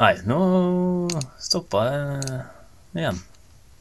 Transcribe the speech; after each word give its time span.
Nei, 0.00 0.14
nå 0.26 0.38
stoppa 1.40 1.84
jeg 1.86 2.40
igjen. 2.98 3.18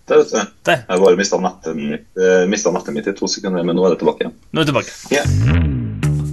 Der, 0.10 0.18
vet 0.20 0.32
du. 0.34 0.40
Der. 0.68 0.82
Jeg 0.90 1.00
bare 1.02 1.16
mista 1.18 1.38
nettet, 1.42 1.76
mitt- 1.80 2.18
eh, 2.20 2.44
nettet 2.50 2.94
mitt 2.94 3.08
i 3.08 3.14
to 3.18 3.28
sekunder, 3.32 3.64
men 3.64 3.76
nå 3.80 3.86
er 3.88 3.92
det 3.96 4.00
tilbake 4.04 4.22
igjen. 4.28 4.36
Nå 4.52 4.58
er 4.62 4.66
det 4.68 4.72
tilbake. 4.74 4.92
Yeah. 5.14 5.28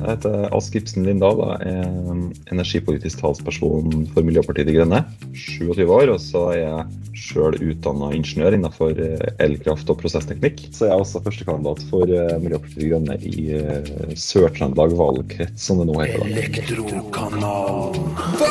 Jeg 0.01 0.09
heter 0.17 0.35
Ask 0.57 0.73
Ibsen 0.79 1.05
Lindahl 1.05 1.37
og 1.45 1.61
er 1.61 1.85
energipolitisk 2.51 3.21
talsperson 3.21 4.07
for 4.15 4.23
Miljøpartiet 4.25 4.67
De 4.67 4.73
Grønne. 4.79 5.01
27 5.37 5.85
år, 5.93 6.09
og 6.15 6.21
så 6.25 6.41
er 6.55 6.59
jeg 6.63 6.87
sjøl 7.21 7.55
utdanna 7.61 8.09
ingeniør 8.17 8.57
innenfor 8.57 8.91
eh, 8.97 9.29
elkraft 9.45 9.91
og 9.93 9.99
prosessteknikk. 10.01 10.57
Så 10.73 10.87
jeg 10.89 10.95
er 10.97 11.01
også 11.05 11.21
førstekandidat 11.25 11.81
for 11.93 12.05
eh, 12.11 12.39
Miljøpartiet 12.43 12.81
De 12.81 12.89
Grønne 12.91 13.15
i 13.23 13.37
Sør-Trøndelag 14.19 14.91
valgkrets, 14.99 15.63
som 15.69 15.79
det 15.85 15.89
nå 15.93 15.97
heter. 16.01 16.27
Elektrokanalen. 16.27 18.50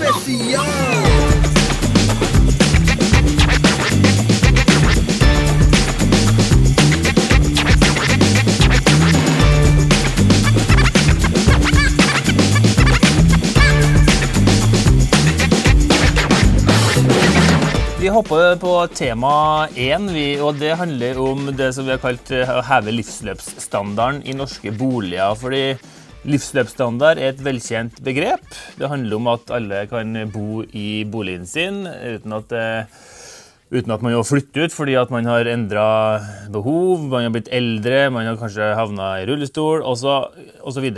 Spesial! 0.00 0.60
Vi 18.00 18.08
hopper 18.08 18.56
på 18.56 18.86
tema 18.96 19.68
én, 19.76 20.08
og 20.40 20.56
det 20.56 20.78
handler 20.80 21.18
om 21.20 21.50
det 21.52 21.74
som 21.76 21.84
vi 21.84 21.92
har 21.92 22.00
kalt 22.00 22.32
eh, 22.32 22.48
å 22.48 22.64
heve 22.64 22.96
livsløpsstandarden 22.96 24.24
i 24.24 24.32
norske 24.32 24.72
boliger. 24.72 25.36
Fordi 25.36 25.64
livsløpsstandard 26.28 27.20
er 27.20 27.32
et 27.32 27.40
velkjent 27.44 28.00
begrep. 28.04 28.44
Det 28.76 28.90
handler 28.90 29.16
om 29.16 29.30
at 29.32 29.52
alle 29.56 29.84
kan 29.90 30.16
bo 30.32 30.64
i 30.76 31.02
boligen 31.08 31.46
sin 31.48 31.86
uten 31.86 32.36
at, 32.36 32.52
eh, 32.52 33.00
uten 33.72 33.94
at 33.94 34.02
man 34.02 34.12
må 34.18 34.24
flytte 34.26 34.66
ut 34.66 34.74
fordi 34.74 34.98
at 35.00 35.10
man 35.10 35.24
har 35.24 35.48
endra 35.48 36.20
behov, 36.52 37.08
man 37.08 37.28
har 37.28 37.30
blitt 37.30 37.52
eldre, 37.52 38.10
man 38.10 38.26
har 38.26 38.36
kanskje 38.36 38.74
havna 38.76 39.22
i 39.22 39.26
rullestol 39.30 39.82
osv. 39.82 40.90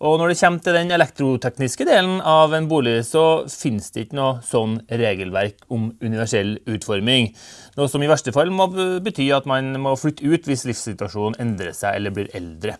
Og 0.00 0.16
når 0.16 0.28
det 0.28 0.38
kommer 0.40 0.62
til 0.64 0.76
den 0.78 0.94
elektrotekniske 0.96 1.84
delen 1.84 2.20
av 2.24 2.54
en 2.56 2.68
bolig, 2.70 3.02
så 3.04 3.44
finnes 3.52 3.90
det 3.92 4.06
ikke 4.06 4.16
noe 4.16 4.38
sånn 4.46 4.78
regelverk 4.88 5.66
om 5.68 5.90
universell 6.00 6.56
utforming. 6.64 7.34
Noe 7.78 7.90
som 7.90 8.02
i 8.02 8.10
verste 8.10 8.32
fall 8.34 8.50
må 8.54 8.66
bety 9.04 9.28
at 9.34 9.46
man 9.48 9.72
må 9.82 9.94
flytte 9.98 10.26
ut 10.26 10.46
hvis 10.48 10.66
livssituasjonen 10.68 11.38
endrer 11.42 11.74
seg 11.76 11.98
eller 11.98 12.14
blir 12.14 12.30
eldre. 12.36 12.76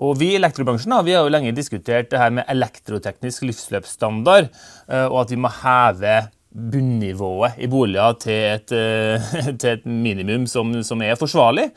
Og 0.00 0.18
Vi 0.20 0.32
i 0.32 0.38
elektrobransjen 0.38 0.96
vi 1.04 1.16
har 1.16 1.26
jo 1.26 1.32
lenge 1.32 1.54
diskutert 1.56 2.10
det 2.12 2.20
her 2.20 2.32
med 2.34 2.48
elektroteknisk 2.48 3.44
livsløpsstandard, 3.48 4.50
eh, 4.88 5.06
og 5.06 5.24
at 5.24 5.34
vi 5.34 5.40
må 5.40 5.52
heve 5.60 6.20
bunnivået 6.50 7.60
i 7.62 7.68
boliger 7.70 8.16
til 8.22 8.38
et, 8.56 8.72
eh, 8.72 9.34
til 9.60 9.70
et 9.76 9.86
minimum 9.86 10.46
som, 10.50 10.72
som 10.82 11.02
er 11.02 11.20
forsvarlig. 11.20 11.70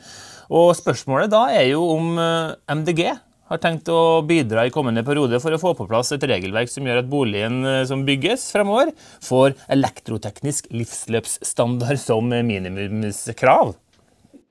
Og 0.54 0.74
spørsmålet 0.76 1.32
da 1.32 1.46
er 1.54 1.68
jo 1.70 1.84
om 1.94 2.18
eh, 2.20 2.74
MDG 2.74 3.06
har 3.50 3.60
tenkt 3.62 3.90
å 3.92 4.22
bidra 4.26 4.66
i 4.66 4.72
kommende 4.74 5.04
periode 5.06 5.40
for 5.42 5.54
å 5.54 5.60
få 5.60 5.74
på 5.78 5.88
plass 5.90 6.14
et 6.16 6.26
regelverk 6.28 6.72
som 6.72 6.86
gjør 6.88 7.02
at 7.02 7.10
boligen 7.10 7.62
eh, 7.68 7.84
som 7.88 8.04
bygges 8.08 8.48
fremover, 8.54 8.92
får 9.24 9.56
elektroteknisk 9.74 10.70
livsløpsstandard 10.74 12.00
som 12.00 12.32
minimumskrav. 12.32 13.74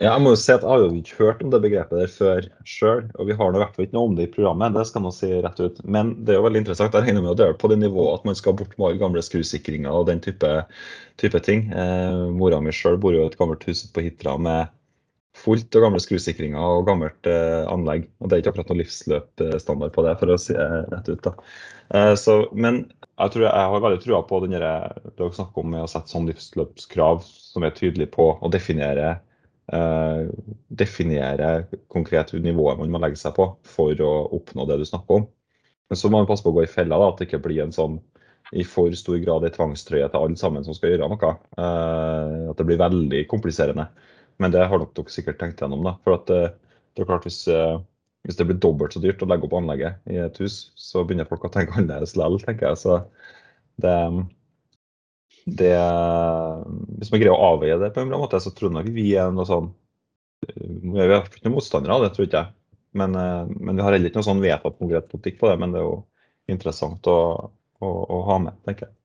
Ja, 0.01 0.15
jeg 0.17 0.23
må 0.25 0.33
jo 0.33 0.37
si 0.41 0.51
at 0.51 0.63
jeg 0.65 0.67
har 0.67 0.81
jo 0.81 0.87
ikke 0.97 1.17
hørt 1.19 1.41
om 1.45 1.51
det 1.53 1.59
begrepet 1.63 1.99
der 2.01 2.09
før 2.11 2.47
sjøl, 2.67 3.05
og 3.13 3.27
vi 3.29 3.35
har 3.39 3.53
i 3.53 3.59
hvert 3.61 3.75
fall 3.75 3.85
ikke 3.85 3.95
noe 3.95 4.09
om 4.09 4.15
det 4.17 4.25
i 4.25 4.31
programmet. 4.33 4.73
det 4.75 4.83
skal 4.89 5.05
jeg 5.07 5.15
si 5.15 5.29
rett 5.45 5.61
ut. 5.61 5.79
Men 5.85 6.11
det 6.25 6.33
er 6.33 6.39
jo 6.39 6.45
veldig 6.47 6.61
interessant. 6.63 6.97
Jeg 6.97 7.07
regner 7.07 7.23
med 7.23 7.31
at 7.31 7.39
det 7.39 7.47
er 7.47 7.59
på 7.61 7.69
det 7.71 7.77
nivået 7.79 8.19
at 8.19 8.25
man 8.27 8.35
skal 8.39 8.57
bort 8.59 8.73
med 8.81 8.99
gamle 8.99 9.23
skrusikringer 9.23 9.93
og 9.93 10.09
den 10.09 10.19
type, 10.25 10.51
type 11.21 11.43
ting. 11.45 11.69
Eh, 11.71 12.23
mora 12.35 12.59
mi 12.59 12.73
sjøl 12.75 12.97
bor 12.99 13.15
jo 13.15 13.23
i 13.23 13.29
et 13.29 13.37
gammelt 13.39 13.63
hus 13.69 13.85
på 13.93 14.03
Hitra 14.03 14.35
med 14.41 14.73
fullt 15.37 15.75
av 15.75 15.87
gamle 15.87 16.01
skrusikringer 16.01 16.61
og 16.61 16.87
gammelt 16.87 17.29
eh, 17.29 17.63
anlegg. 17.71 18.07
Og 18.21 18.29
det 18.29 18.35
er 18.35 18.43
ikke 18.43 18.53
akkurat 18.53 18.71
noe 18.71 18.81
livsløpsstandard 18.83 19.93
på 19.95 20.05
det, 20.05 20.13
for 20.19 20.33
å 20.33 20.39
si 20.41 20.55
det 20.57 20.67
rett 20.91 21.09
ut. 21.09 21.23
da. 21.25 21.33
Eh, 21.97 22.13
så, 22.19 22.37
men 22.53 22.83
jeg, 22.85 23.33
tror 23.33 23.47
jeg 23.47 23.73
har 23.73 23.85
veldig 23.85 24.01
trua 24.03 24.23
på 24.29 24.41
den 24.43 24.55
det 24.55 24.61
dere 24.63 25.35
snakker 25.35 25.63
om 25.63 25.73
med 25.73 25.85
å 25.85 25.89
sette 25.89 26.13
sånn 26.13 26.29
livsløpskrav 26.29 27.23
som 27.25 27.65
er 27.65 27.75
tydelig 27.77 28.11
på 28.13 28.31
å 28.37 28.51
definere 28.53 29.15
eh, 29.73 30.29
definere 30.69 31.51
konkret 31.93 32.33
nivået 32.33 32.79
man 32.79 32.93
må 32.93 33.01
legge 33.03 33.19
seg 33.21 33.35
på 33.37 33.49
for 33.67 34.05
å 34.05 34.13
oppnå 34.37 34.67
det 34.69 34.81
du 34.81 34.87
snakker 34.89 35.21
om. 35.21 35.29
Men 35.89 35.99
så 35.99 36.09
må 36.09 36.21
man 36.21 36.29
passe 36.29 36.45
på 36.45 36.53
å 36.53 36.57
gå 36.57 36.65
i 36.65 36.71
fella, 36.71 36.97
da, 36.97 37.11
at 37.11 37.19
det 37.19 37.27
ikke 37.29 37.43
blir 37.43 37.65
en 37.65 37.75
sånn 37.75 37.99
i 38.53 38.63
for 38.67 38.93
stor 38.97 39.17
grad 39.21 39.45
en 39.47 39.53
tvangstrøye 39.53 40.07
til 40.11 40.19
alle 40.19 40.37
sammen 40.37 40.65
som 40.65 40.75
skal 40.77 40.93
gjøre 40.93 41.09
noe. 41.09 41.35
Eh, 41.57 42.49
at 42.51 42.59
det 42.59 42.67
blir 42.69 42.81
veldig 42.81 43.23
kompliserende. 43.31 43.87
Men 44.41 44.53
det 44.53 44.65
har 44.69 44.81
nok 44.81 44.93
dere 44.97 45.13
sikkert 45.13 45.39
tenkt 45.41 45.61
gjennom. 45.61 45.83
da, 45.85 45.95
for 46.05 46.17
at 46.17 46.31
eh, 46.33 46.53
det 46.93 47.03
er 47.03 47.09
klart 47.09 47.27
hvis, 47.27 47.43
eh, 47.51 47.75
hvis 48.27 48.39
det 48.39 48.47
blir 48.49 48.61
dobbelt 48.61 48.95
så 48.95 49.01
dyrt 49.03 49.21
å 49.23 49.29
legge 49.29 49.47
opp 49.47 49.57
anlegget 49.57 49.99
i 50.09 50.19
et 50.23 50.39
hus, 50.41 50.71
så 50.79 51.03
begynner 51.03 51.29
folk 51.29 51.45
å 51.47 51.53
tenke 51.53 51.75
annerledes 51.77 52.15
likevel, 52.17 52.41
tenker 52.45 52.71
jeg. 52.71 52.81
Så 52.83 52.99
det, 53.83 53.95
det 55.59 55.75
Hvis 56.99 57.13
man 57.13 57.23
greier 57.23 57.35
å 57.35 57.53
avveie 57.53 57.79
det 57.81 57.93
på 57.93 58.03
en 58.03 58.11
bra 58.11 58.21
måte, 58.21 58.41
så 58.43 58.53
tror 58.53 58.71
jeg 58.71 58.77
nok 58.79 58.91
vi 58.95 59.07
er 59.17 59.31
noe 59.33 59.49
sånn 59.49 59.71
Vi 60.45 60.99
er 61.01 61.15
ikke 61.17 61.45
noen 61.45 61.55
motstandere 61.57 61.95
av 61.95 62.05
det, 62.05 62.13
tror 62.15 62.27
ikke 62.27 62.43
jeg. 62.43 62.57
Men, 62.93 63.15
eh, 63.17 63.45
men 63.57 63.77
vi 63.77 63.85
har 63.85 63.95
heller 63.95 64.11
ikke 64.11 64.21
noe 64.21 64.29
sånn 64.29 64.43
vedtatt 64.43 64.77
konkret 64.79 65.09
politikk 65.11 65.39
på 65.41 65.49
det. 65.49 65.57
Men 65.61 65.73
det 65.73 65.81
er 65.81 65.87
jo 65.87 66.01
interessant 66.51 67.07
å, 67.09 67.19
å, 67.81 67.89
å 67.89 68.19
ha 68.27 68.41
med, 68.43 68.59
tenker 68.67 68.89
jeg. 68.89 68.97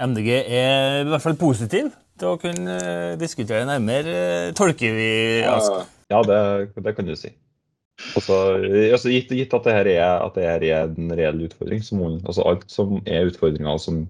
MDG 0.00 0.30
er 0.32 1.02
i 1.02 1.10
hvert 1.10 1.22
fall 1.22 1.36
positiv 1.36 1.90
å 2.26 2.38
kunne 2.40 2.78
diskutere 3.20 3.66
nærmere, 3.68 4.16
eh, 4.48 4.50
tolker 4.56 4.96
vi 4.96 5.12
Ask. 5.48 5.86
Ja, 6.10 6.22
det, 6.26 6.40
det 6.76 6.96
kan 6.96 7.06
du 7.06 7.14
si. 7.18 7.32
Også, 8.16 8.34
altså 8.64 9.12
gitt, 9.12 9.32
gitt 9.36 9.54
at 9.54 9.66
det 9.66 9.76
her 9.76 9.88
er, 9.92 10.04
at 10.24 10.36
det 10.36 10.46
her 10.46 10.64
er 10.64 10.88
en 10.88 11.12
reell 11.16 11.42
utfordring, 11.44 11.82
så 11.84 11.98
må 11.98 12.14
altså 12.24 12.46
alt 12.48 12.64
som 12.72 12.98
er 13.04 13.28
utfordringer 13.28 13.80
som 13.82 14.06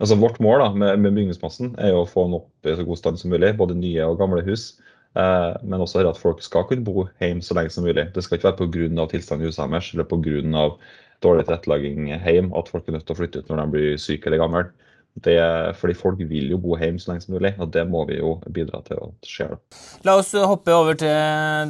altså 0.00 0.16
Vårt 0.16 0.38
mål 0.40 0.62
da, 0.62 0.68
med, 0.72 1.02
med 1.04 1.12
bygningsmassen 1.18 1.74
er 1.78 1.92
jo 1.92 2.02
å 2.02 2.08
få 2.08 2.24
den 2.26 2.38
opp 2.38 2.68
i 2.68 2.72
så 2.76 2.86
god 2.88 2.98
stand 2.98 3.20
som 3.20 3.32
mulig, 3.34 3.52
både 3.58 3.76
nye 3.76 4.06
og 4.08 4.16
gamle 4.20 4.40
hus. 4.46 4.70
Eh, 5.18 5.52
men 5.66 5.82
også 5.82 6.04
at 6.06 6.20
folk 6.20 6.42
skal 6.44 6.64
kunne 6.68 6.86
bo 6.86 7.04
hjemme 7.20 7.44
så 7.44 7.56
lenge 7.58 7.72
som 7.74 7.84
mulig. 7.84 8.06
Det 8.14 8.24
skal 8.24 8.38
ikke 8.38 8.48
være 8.48 8.60
pga. 8.70 9.06
tilstanden 9.10 9.44
i 9.44 9.50
huset 9.50 9.70
deres 9.70 9.92
eller 9.94 10.08
pga. 10.08 10.76
dårlig 11.20 11.44
tilrettelegging 11.44 12.06
hjemme 12.14 12.56
at 12.56 12.68
folk 12.72 12.88
er 12.88 12.96
nødt 12.96 13.06
til 13.06 13.12
å 13.12 13.18
flytte 13.18 13.38
ut 13.42 13.50
når 13.50 13.60
de 13.60 13.70
blir 13.74 13.98
syke 14.00 14.30
eller 14.30 14.40
gamle. 14.40 14.64
Det, 15.18 15.36
fordi 15.76 15.94
folk 15.98 16.20
vil 16.22 16.52
jo 16.52 16.58
bo 16.62 16.76
hjemme 16.78 17.00
så 17.02 17.10
lenge 17.10 17.24
som 17.24 17.34
mulig, 17.34 17.50
og 17.60 17.72
det 17.74 17.82
må 17.90 18.04
vi 18.08 18.20
jo 18.20 18.36
bidra 18.54 18.78
til 18.86 19.00
at 19.02 19.26
skjer. 19.28 19.56
La 20.06 20.14
oss 20.20 20.30
hoppe 20.32 20.72
over 20.72 20.96
til 20.96 21.10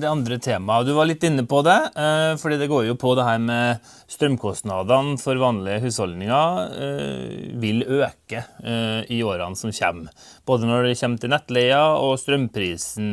det 0.03 0.06
andre 0.06 0.39
temaet. 0.43 0.87
Du 0.87 0.93
var 0.95 1.09
litt 1.09 1.25
inne 1.27 1.47
på 1.49 1.62
det, 1.67 1.78
eh, 1.99 2.34
fordi 2.39 2.61
det 2.61 2.69
går 2.71 2.87
jo 2.91 2.99
på 3.01 3.15
det 3.19 3.27
her 3.27 3.41
med 3.43 3.91
strømkostnadene 4.12 5.17
for 5.23 5.41
vanlige 5.41 5.81
husholdninger 5.87 6.77
eh, 6.84 7.34
vil 7.65 7.83
øke 7.89 8.45
eh, 8.45 9.03
i 9.09 9.23
årene 9.25 9.59
som 9.59 9.75
kommer. 9.75 10.31
Både 10.47 10.69
når 10.69 10.91
det 10.91 10.99
kommer 11.01 11.25
til 11.25 11.34
nettleia 11.34 11.83
og 11.97 12.19
strømprisen. 12.21 13.11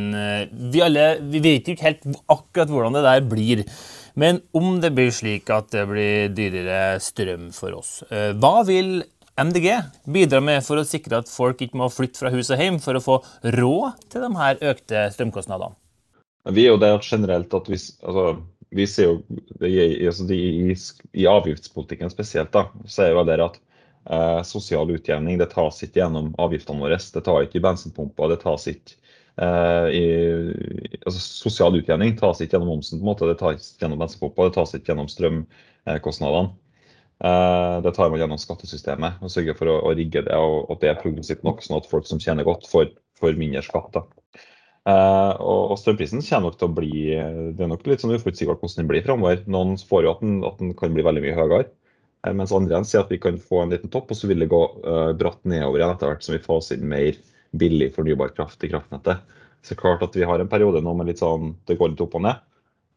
Vi, 0.74 0.84
alle, 0.84 1.10
vi 1.24 1.42
vet 1.42 1.68
jo 1.68 1.78
ikke 1.78 1.88
helt 1.88 2.10
akkurat 2.28 2.70
hvordan 2.72 3.00
det 3.00 3.08
der 3.08 3.26
blir. 3.26 3.68
Men 4.18 4.44
om 4.58 4.82
det 4.84 4.92
blir 4.98 5.14
slik 5.14 5.50
at 5.54 5.72
det 5.74 5.86
blir 5.90 6.34
dyrere 6.36 6.98
strøm 7.02 7.54
for 7.56 7.78
oss, 7.78 8.02
hva 8.10 8.58
vil 8.66 8.98
MDG 9.38 9.70
bidrar 10.10 10.42
med 10.42 10.64
for 10.66 10.82
å 10.82 10.86
sikre 10.88 11.20
at 11.22 11.30
folk 11.30 11.60
ikke 11.62 11.78
må 11.78 11.92
flytte 11.94 12.18
fra 12.18 12.32
hus 12.34 12.50
og 12.50 12.62
hjem 12.62 12.80
for 12.82 12.98
å 12.98 13.04
få 13.04 13.18
råd 13.54 14.08
til 14.10 14.26
de 14.26 14.32
her 14.34 14.64
økte 14.72 15.04
strømkostnadene? 15.14 15.78
Vi 16.56 16.64
er 16.64 16.74
jo 16.74 16.80
der 16.82 16.98
generelt 17.04 17.54
at 17.54 17.70
vi, 17.70 17.78
altså, 17.78 18.26
vi 18.74 18.88
ser 18.90 19.12
jo 19.12 19.16
altså, 19.60 20.26
de, 20.30 20.40
i, 20.40 20.76
i 21.22 21.28
avgiftspolitikken 21.30 22.10
spesielt, 22.10 22.50
da, 22.56 22.66
så 22.90 23.06
er 23.06 23.14
jo 23.14 23.26
det 23.28 23.38
at 23.46 23.60
eh, 24.10 24.42
sosial 24.48 24.90
utjevning 24.96 25.38
det 25.42 25.52
tas 25.54 25.84
ikke 25.86 26.02
gjennom 26.02 26.32
avgiftene 26.42 26.88
våre. 26.88 26.98
Det 26.98 27.26
tar 27.28 27.46
ikke 27.46 27.60
i 27.60 27.66
bensinpumpa, 27.68 28.32
det 28.32 28.40
tas 28.42 28.66
ikke 28.72 28.96
eh, 29.44 29.90
i, 30.00 30.06
altså, 31.04 31.20
Sosial 31.46 31.78
utjevning 31.78 32.18
tas 32.18 32.42
ikke 32.42 32.58
gjennom 32.58 32.74
momsen, 32.74 32.98
på 32.98 33.06
en 33.06 33.12
måte, 33.12 33.30
det 33.30 33.38
tas 33.44 33.70
ikke 33.76 33.86
gjennom 33.86 34.02
bensinpumpa, 34.02 34.48
det 34.48 34.58
tas 34.58 34.74
ikke 34.80 34.96
gjennom 34.96 35.12
strømkostnadene. 35.14 36.56
Eh, 37.18 37.76
det 37.82 37.92
tar 37.98 38.12
man 38.14 38.22
gjennom 38.22 38.38
skattesystemet 38.38 39.24
og 39.26 39.32
sørger 39.34 39.58
for 39.58 39.72
å, 39.72 39.80
å 39.90 39.94
rigge 39.98 40.22
det 40.28 40.38
og 40.38 40.70
at 40.76 40.84
det 40.84 40.92
er 40.92 41.00
progressivt 41.02 41.42
nok, 41.48 41.64
sånn 41.66 41.80
at 41.80 41.90
folk 41.90 42.06
som 42.10 42.22
tjener 42.22 42.46
godt, 42.46 42.68
får, 42.70 42.92
får 43.18 43.40
mindre 43.40 43.64
skatt. 43.66 43.98
Eh, 44.88 45.34
og, 45.42 45.74
strømprisen 45.82 46.22
kommer 46.24 46.48
nok 46.48 46.60
til 46.62 46.70
å 46.70 46.76
bli 46.78 46.92
Det 47.58 47.64
er 47.66 47.72
nok 47.74 47.88
litt 47.90 48.04
sånn 48.04 48.14
uforutsigbart 48.16 48.62
hvordan 48.62 48.84
den 48.84 48.92
blir 48.92 49.04
framover. 49.08 49.42
Noen 49.50 49.76
spår 49.82 50.06
jo 50.06 50.14
at 50.14 50.22
den, 50.24 50.38
at 50.48 50.62
den 50.62 50.76
kan 50.78 50.94
bli 50.96 51.06
veldig 51.08 51.24
mye 51.26 51.38
høyere, 51.40 51.72
eh, 52.24 52.36
mens 52.38 52.54
andre 52.56 52.84
sier 52.88 53.04
at 53.04 53.12
vi 53.12 53.20
kan 53.24 53.40
få 53.42 53.64
en 53.64 53.74
liten 53.74 53.92
topp, 53.94 54.14
og 54.14 54.20
så 54.20 54.30
vil 54.30 54.46
det 54.46 54.52
gå 54.54 54.62
uh, 54.86 55.12
bratt 55.18 55.42
nedover 55.50 55.82
igjen 55.82 55.96
etter 55.96 56.14
hvert 56.14 56.28
som 56.28 56.38
vi 56.38 56.44
faser 56.46 56.78
inn 56.78 56.94
mer 56.94 57.18
billig 57.58 57.90
fornybar 57.96 58.36
kraft 58.38 58.64
i 58.64 58.70
kraftnettet. 58.72 59.26
Så 59.66 59.76
klart 59.76 60.06
at 60.06 60.16
vi 60.16 60.28
har 60.28 60.40
en 60.40 60.52
periode 60.52 60.84
nå 60.86 60.94
med 60.96 61.10
litt 61.10 61.20
sånn 61.20 61.56
Det 61.68 61.76
går 61.80 61.92
litt 61.92 62.04
opp 62.06 62.16
og 62.16 62.24
ned. 62.24 62.47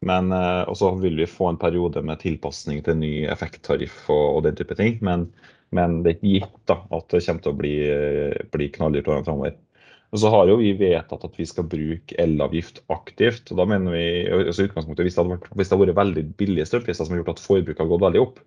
Men 0.05 0.31
eh, 0.33 0.63
Og 0.69 0.77
så 0.79 0.91
vil 1.01 1.19
vi 1.21 1.29
få 1.29 1.51
en 1.51 1.59
periode 1.61 2.01
med 2.05 2.21
tilpasning 2.23 2.81
til 2.85 2.97
ny 2.97 3.11
effekttariff 3.29 4.07
og, 4.09 4.37
og 4.37 4.45
den 4.47 4.57
type 4.57 4.77
ting. 4.79 4.97
Men 5.01 5.29
Men 5.71 6.01
det 6.03 6.09
er 6.09 6.15
ikke 6.17 6.31
gitt 6.35 6.63
da, 6.67 6.75
at 6.91 7.05
det 7.13 7.21
kommer 7.25 7.43
til 7.43 7.51
å 7.53 7.59
bli, 7.59 7.75
bli 8.51 8.65
knalldyrt 8.75 9.07
årene 9.07 9.23
framover. 9.23 9.53
Og 10.11 10.19
så 10.19 10.31
har 10.33 10.49
jo 10.49 10.57
vi 10.59 10.73
vedtatt 10.75 11.23
at 11.23 11.37
vi 11.39 11.45
skal 11.47 11.67
bruke 11.71 12.17
elavgift 12.19 12.81
aktivt. 12.91 13.51
og 13.53 13.61
da 13.61 13.65
mener 13.71 13.95
vi, 13.95 14.03
altså 14.27 14.65
utgangspunktet, 14.67 15.05
Hvis 15.05 15.15
det 15.15 15.23
hadde 15.23 15.37
vært, 15.37 15.47
det 15.55 15.69
hadde 15.69 15.85
vært 15.85 16.01
veldig 16.01 16.25
billige 16.41 16.65
strømpriser 16.67 17.07
som 17.07 17.15
har 17.15 17.21
gjort 17.21 17.37
at 17.37 17.45
forbruket 17.45 17.79
har 17.79 17.91
gått 17.93 18.03
veldig 18.03 18.23
opp, 18.25 18.41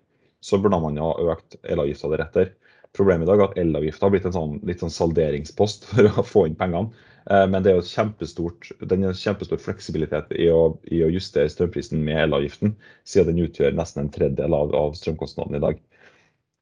så 0.45 0.59
burde 0.61 0.81
man 0.83 1.01
ha 1.01 1.09
økt 1.33 1.57
elavgifta 1.63 2.11
deretter. 2.13 2.53
Problemet 2.93 3.25
i 3.25 3.31
dag 3.31 3.41
er 3.41 3.47
at 3.49 3.57
elavgifta 3.57 4.05
har 4.05 4.13
blitt 4.13 4.29
en 4.29 4.35
sånn, 4.37 4.55
litt 4.69 4.85
sånn 4.85 4.93
salderingspost 4.93 5.87
for 5.89 6.11
å 6.21 6.27
få 6.29 6.45
inn 6.45 6.59
pengene. 6.59 6.93
Eh, 7.31 7.47
men 7.49 7.63
det 7.65 7.71
er 7.71 7.79
jo 7.79 7.87
kjempestort, 7.89 8.69
den 8.85 9.07
er 9.07 9.17
kjempestor 9.17 9.61
fleksibilitet 9.61 10.33
i 10.37 10.47
å, 10.53 10.75
i 10.93 11.01
å 11.05 11.09
justere 11.13 11.49
strømprisen 11.49 12.03
med 12.05 12.21
elavgiften, 12.27 12.75
siden 13.07 13.33
den 13.33 13.47
utgjør 13.47 13.73
nesten 13.77 14.05
en 14.05 14.13
tredjedel 14.13 14.53
av, 14.57 14.75
av 14.77 14.93
strømkostnaden 14.99 15.57
i 15.57 15.63
dag. 15.63 15.81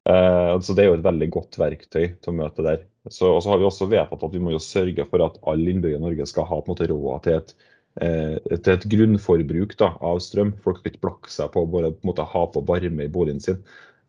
Uh, 0.04 0.60
så 0.60 0.76
Det 0.76 0.84
er 0.84 0.90
jo 0.90 0.96
et 0.98 1.04
veldig 1.06 1.30
godt 1.32 1.56
verktøy 1.56 2.10
til 2.12 2.32
å 2.32 2.36
møte 2.36 2.64
der. 2.64 2.82
Så, 3.08 3.28
og 3.36 3.40
så 3.44 3.52
har 3.52 3.60
vi 3.60 3.68
også 3.68 3.88
vedtatt 3.88 4.24
at 4.24 4.34
vi 4.34 4.40
må 4.40 4.52
jo 4.52 4.60
sørge 4.60 5.06
for 5.08 5.24
at 5.24 5.38
alle 5.48 5.72
innbyggere 5.72 6.00
i 6.00 6.04
Norge 6.04 6.26
skal 6.28 6.48
ha 6.48 6.58
på 6.60 6.68
en 6.68 6.74
måte 6.74 6.88
råd 6.90 7.24
til 7.24 7.38
et, 7.38 7.54
uh, 8.00 8.36
til 8.54 8.72
et 8.74 8.86
grunnforbruk 8.94 9.76
da, 9.80 9.94
av 10.04 10.20
strøm. 10.24 10.54
Folk 10.64 10.80
skal 10.80 10.92
ikke 10.92 11.04
blakke 11.06 11.32
seg 11.32 11.52
på 11.52 11.64
å 11.64 11.70
bare 11.72 11.92
på 11.92 12.04
en 12.04 12.12
måte 12.12 12.28
ha 12.34 12.44
på 12.52 12.64
varme 12.68 13.04
i 13.04 13.12
boligen 13.12 13.40
sin. 13.44 13.60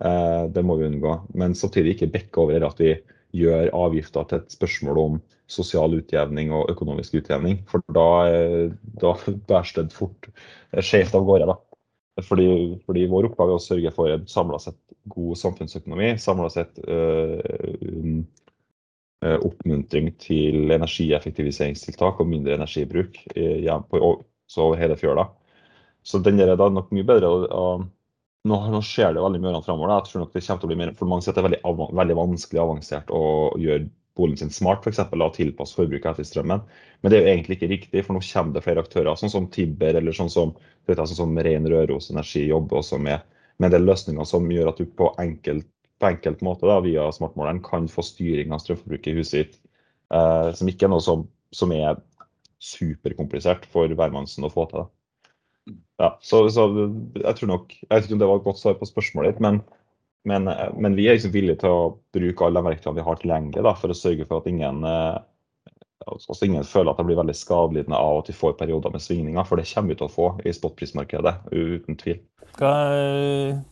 Uh, 0.04 0.52
det 0.52 0.64
må 0.68 0.80
vi 0.80 0.88
unngå. 0.88 1.18
Men 1.36 1.56
samtidig 1.56 1.96
ikke 1.96 2.12
bekke 2.16 2.44
over 2.44 2.68
at 2.68 2.80
vi 2.84 2.96
gjør 3.36 3.72
avgifter 3.76 4.28
til 4.30 4.42
et 4.42 4.56
spørsmål 4.56 5.02
om 5.02 5.22
sosial 5.52 5.94
utjevning 6.00 6.52
og 6.56 6.72
økonomisk 6.74 7.20
utjevning. 7.20 7.62
For 7.70 7.84
da, 7.94 8.08
da 9.02 9.14
bæres 9.50 9.76
det 9.78 9.92
fort 9.94 10.30
skjevt 10.82 11.18
av 11.18 11.28
gårde. 11.28 11.50
da. 11.52 11.60
Fordi, 12.24 12.48
fordi, 12.88 13.08
vår 13.12 13.28
oppgave 13.30 13.56
er 13.56 13.60
å 13.60 13.64
sørge 13.64 13.92
for 13.96 14.12
en 14.14 14.24
samla 14.32 14.60
sett 14.64 14.80
god 15.12 15.36
samfunnsøkonomi. 15.40 16.14
Samla 16.22 16.48
sett 16.54 16.80
øh, 16.88 17.42
øh, 19.26 19.40
oppmuntring 19.44 20.14
til 20.24 20.72
energieffektiviseringstiltak 20.72 22.22
og 22.24 22.30
mindre 22.32 22.56
energibruk 22.56 23.20
øh, 23.36 23.68
på, 23.92 24.14
så 24.48 24.64
over 24.70 24.80
hele 24.80 24.96
fjøla. 25.00 25.28
Så 26.06 26.22
den 26.24 26.40
der 26.40 26.54
er 26.54 26.60
da 26.62 26.70
nok 26.72 26.94
mye 26.96 27.08
bedre. 27.08 27.28
Og, 27.28 27.86
nå, 28.46 28.58
nå, 28.72 28.82
skjer 28.86 29.16
det 29.16 29.24
veldig 29.24 29.42
mye 29.44 29.62
framover. 29.66 29.94
Jeg 29.98 30.10
tror 30.10 30.24
nok 30.24 30.34
det 30.36 30.44
til 30.46 30.56
å 30.56 30.72
bli 30.72 30.80
mer, 30.80 30.96
for 30.98 31.10
mange 31.10 31.26
sier 31.26 31.34
at 31.34 31.40
det 31.40 31.44
er 31.44 31.50
veldig, 31.50 31.88
veldig 32.00 32.18
vanskelig 32.20 32.62
avansert 32.62 33.14
å 33.14 33.22
gjøre 33.62 33.88
boligen 34.16 34.46
sin 34.46 34.54
smart, 34.54 34.86
f.eks. 34.86 35.02
og 35.12 35.36
tilpasse 35.36 35.76
forbruket 35.76 36.14
etter 36.14 36.28
strømmen. 36.28 36.64
Men 37.02 37.12
det 37.12 37.18
er 37.18 37.26
jo 37.26 37.32
egentlig 37.34 37.58
ikke 37.58 37.72
riktig, 37.74 38.04
for 38.06 38.16
nå 38.16 38.24
kommer 38.24 38.56
det 38.56 38.64
flere 38.64 38.84
aktører, 38.86 39.18
sånn 39.20 39.34
som 39.34 39.50
Tibber 39.52 40.00
eller 40.00 40.16
sånn 40.16 40.32
som, 40.32 40.54
vet, 40.88 41.02
sånn 41.02 41.20
som 41.20 41.40
Ren 41.48 41.68
Røros 41.72 42.12
Energi 42.14 42.46
jobber 42.48 42.80
også 42.80 43.00
med, 43.02 43.26
med 43.60 43.76
del 43.76 43.88
løsninger 43.88 44.28
som 44.30 44.48
gjør 44.52 44.72
at 44.72 44.80
du 44.80 44.88
på 44.88 45.12
enkelt, 45.22 45.68
på 46.00 46.10
enkelt 46.12 46.44
måte 46.46 46.70
da, 46.70 46.80
via 46.86 47.10
smartmåleren 47.16 47.64
kan 47.66 47.90
få 47.92 48.06
styring 48.06 48.56
av 48.56 48.64
strømforbruket 48.64 49.12
i 49.12 49.18
huset 49.20 49.38
ditt. 49.42 49.62
Eh, 50.16 50.50
som 50.56 50.72
ikke 50.72 50.88
er 50.88 50.96
noe 50.96 51.04
som, 51.04 51.28
som 51.56 51.74
er 51.76 52.00
superkomplisert 52.64 53.68
for 53.72 53.92
hvermannsen 53.92 54.48
å 54.48 54.54
få 54.54 54.68
til. 54.72 54.86
Da. 54.86 55.05
Ja, 56.02 56.12
så, 56.22 56.44
så, 56.52 56.68
jeg 57.16 57.38
tror 57.38 57.50
nok, 57.50 57.74
jeg 57.74 57.90
vet 57.92 58.08
ikke 58.08 58.18
om 58.18 58.22
det 58.22 58.30
var 58.30 58.42
et 58.42 58.48
godt 58.48 58.60
svar 58.62 58.76
på 58.80 58.88
spørsmålet 58.90 59.34
ditt, 59.34 59.44
men 59.46 59.62
men, 60.26 60.50
men, 60.78 60.96
vi 60.98 61.06
er 61.06 61.20
liksom 61.20 61.34
villige 61.36 61.60
til 61.62 61.70
å 61.70 61.90
bruke 62.16 62.46
alle 62.48 62.58
de 62.58 62.70
verktøyene 62.72 62.98
vi 62.98 63.06
har 63.06 63.18
tilgjengelig 63.22 63.74
for 63.78 63.94
å 63.94 63.98
sørge 63.98 64.26
for 64.26 64.42
at 64.42 64.48
ingen, 64.50 64.80
eh, 64.90 65.20
altså 66.10 66.48
ingen 66.48 66.66
føler 66.66 66.92
at 66.92 66.98
det 66.98 67.06
blir 67.12 67.20
veldig 67.20 67.36
skadelidende 67.38 68.00
av 68.00 68.24
at 68.24 68.32
vi 68.32 68.38
får 68.40 68.56
perioder 68.58 68.96
med 68.96 69.06
svingninger. 69.06 69.46
For 69.46 69.62
det 69.62 69.68
kommer 69.70 69.94
vi 69.94 70.00
til 70.00 70.08
å 70.10 70.16
få 70.16 70.32
i 70.42 70.56
spotprismarkedet, 70.58 71.36
uten 71.54 72.02
tvil. 72.02 72.24
Hva, 72.58 72.74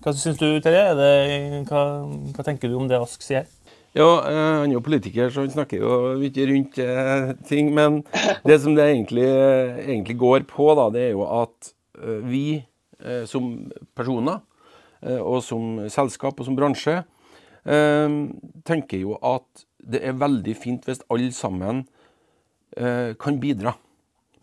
hva 0.04 0.14
syns 0.14 0.38
du, 0.38 0.48
Terje? 0.62 0.86
Hva, 1.72 1.84
hva, 2.06 2.46
tenker 2.46 2.70
du 2.70 2.78
om 2.78 2.90
det 2.92 3.02
Ask 3.02 3.26
sier? 3.26 3.50
Ja, 3.98 4.10
eh, 4.30 4.46
Han 4.62 4.70
er 4.70 4.78
jo 4.78 4.86
politiker, 4.86 5.34
så 5.34 5.48
han 5.48 5.54
snakker 5.58 5.82
jo 5.82 6.02
mye 6.22 6.50
rundt 6.54 6.78
eh, 6.86 7.34
ting. 7.50 7.74
Men 7.74 8.04
det 8.46 8.62
som 8.62 8.78
det 8.78 8.92
egentlig, 8.92 9.26
egentlig 9.88 10.22
går 10.22 10.46
på, 10.54 10.70
da, 10.78 10.92
det 10.94 11.08
er 11.10 11.16
jo 11.18 11.26
at 11.26 11.74
vi 12.26 12.64
eh, 13.00 13.24
som 13.30 13.54
personer 13.96 14.42
Eh, 15.04 15.20
og 15.20 15.42
som 15.44 15.84
selskap 15.92 16.40
og 16.40 16.48
som 16.48 16.58
bransje, 16.58 17.02
eh, 17.66 18.18
tenker 18.68 19.04
jo 19.04 19.18
at 19.20 19.66
det 19.84 20.04
er 20.04 20.16
veldig 20.20 20.56
fint 20.56 20.86
hvis 20.88 21.04
alle 21.12 21.34
sammen 21.36 21.84
eh, 22.78 23.12
kan 23.20 23.40
bidra 23.40 23.76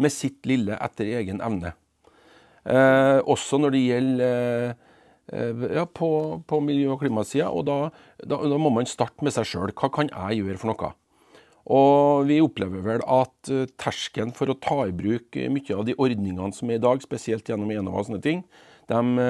med 0.01 0.13
sitt 0.13 0.45
lille 0.49 0.77
etter 0.81 1.17
egen 1.21 1.41
evne. 1.45 1.75
Også 2.61 3.57
når 3.57 3.73
det 3.73 3.81
gjelder 3.81 4.75
ja, 5.75 5.85
på, 5.89 6.09
på 6.45 6.59
miljø- 6.61 6.93
og 6.93 7.01
klimasida. 7.01 7.49
Og 7.49 7.65
da, 7.69 7.77
da, 8.21 8.37
da, 8.37 8.59
må 8.61 8.69
man 8.73 8.89
starte 8.89 9.25
med 9.25 9.33
seg 9.35 9.49
sjøl. 9.49 9.73
Hva 9.77 9.89
kan 9.93 10.09
jeg 10.13 10.43
gjøre 10.43 10.61
for 10.61 10.71
noe? 10.71 10.91
Og 11.69 12.25
vi 12.29 12.41
opplever 12.41 12.85
vel 12.87 13.05
at 13.05 13.51
terskelen 13.81 14.33
for 14.37 14.51
å 14.51 14.57
ta 14.57 14.87
i 14.89 14.95
bruk 14.97 15.37
mye 15.53 15.77
av 15.77 15.85
de 15.87 15.97
ordningene 16.01 16.57
som 16.57 16.71
er 16.71 16.81
i 16.81 16.83
dag, 16.83 17.03
spesielt 17.05 17.49
gjennom 17.51 17.71
Enova 17.75 18.01
og 18.01 18.09
sånne 18.09 18.23
ting, 18.25 18.41
de, 18.89 19.29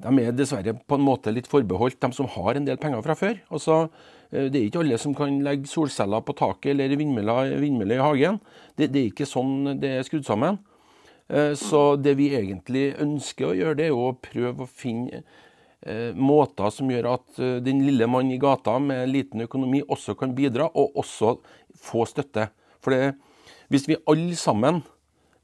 de 0.00 0.12
er 0.22 0.36
dessverre 0.38 0.76
på 0.78 0.96
en 0.96 1.04
måte 1.04 1.34
litt 1.34 1.50
forbeholdt 1.50 1.98
dem 2.00 2.14
som 2.16 2.30
har 2.36 2.56
en 2.56 2.68
del 2.68 2.78
penger 2.80 3.02
fra 3.04 3.18
før. 3.18 3.42
Altså, 3.50 3.82
det 4.30 4.54
er 4.54 4.68
ikke 4.68 4.84
alle 4.84 5.00
som 5.02 5.16
kan 5.18 5.42
legge 5.44 5.68
solceller 5.68 6.22
på 6.22 6.38
taket 6.38 6.72
eller 6.76 6.94
vindmøller, 6.96 7.58
i 7.58 8.00
hagen. 8.00 8.40
Det, 8.78 8.92
det, 8.94 9.02
er 9.02 9.10
ikke 9.10 9.28
sånn 9.28 9.80
det 9.82 9.96
er 9.98 10.06
skrudd 10.06 10.28
sammen. 10.30 10.62
Eh, 11.30 11.54
så 11.54 11.94
det 11.96 12.16
vi 12.18 12.32
egentlig 12.34 12.90
ønsker 12.98 13.50
å 13.50 13.54
gjøre, 13.54 13.78
det 13.78 13.88
er 13.90 13.96
å 13.96 14.10
prøve 14.18 14.66
å 14.66 14.70
finne 14.70 15.22
eh, 15.22 15.38
måter 16.12 16.68
som 16.74 16.90
gjør 16.92 17.06
at 17.14 17.38
den 17.64 17.78
lille 17.86 18.04
mann 18.10 18.28
i 18.28 18.36
gata 18.40 18.74
med 18.84 19.08
liten 19.08 19.40
økonomi 19.46 19.80
også 19.80 20.12
kan 20.20 20.34
bidra, 20.36 20.66
og 20.76 20.98
også 21.00 21.38
få 21.72 22.04
støtte. 22.04 22.50
For 22.84 22.92
det, 22.92 23.14
hvis 23.72 23.88
vi 23.88 23.96
alle 24.04 24.36
sammen 24.36 24.82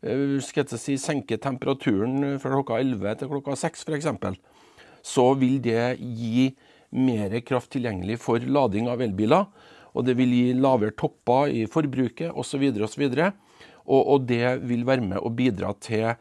Eh, 0.04 0.36
skal 0.44 0.66
jeg 0.66 0.80
si, 0.80 0.96
senker 1.00 1.40
temperaturen 1.42 2.36
fra 2.42 2.52
klokka 2.52 2.80
11 2.82 3.20
til 3.20 3.30
klokka 3.32 3.56
6 3.58 3.86
f.eks., 3.88 4.10
så 5.06 5.26
vil 5.38 5.58
det 5.62 5.96
gi 6.00 6.50
mer 6.96 7.32
kraft 7.46 7.72
tilgjengelig 7.74 8.18
for 8.22 8.42
lading 8.42 8.90
av 8.90 9.02
elbiler. 9.04 9.46
Og 9.96 10.04
det 10.04 10.16
vil 10.18 10.32
gi 10.34 10.56
lavere 10.58 10.92
topper 10.92 11.52
i 11.54 11.64
forbruket 11.70 12.34
osv. 12.36 12.66
osv. 12.84 13.04
Og, 13.86 14.00
og 14.00 14.26
det 14.28 14.58
vil 14.66 14.84
være 14.86 15.04
med 15.06 15.22
å 15.22 15.32
bidra 15.32 15.72
til 15.80 16.10
eh, 16.10 16.18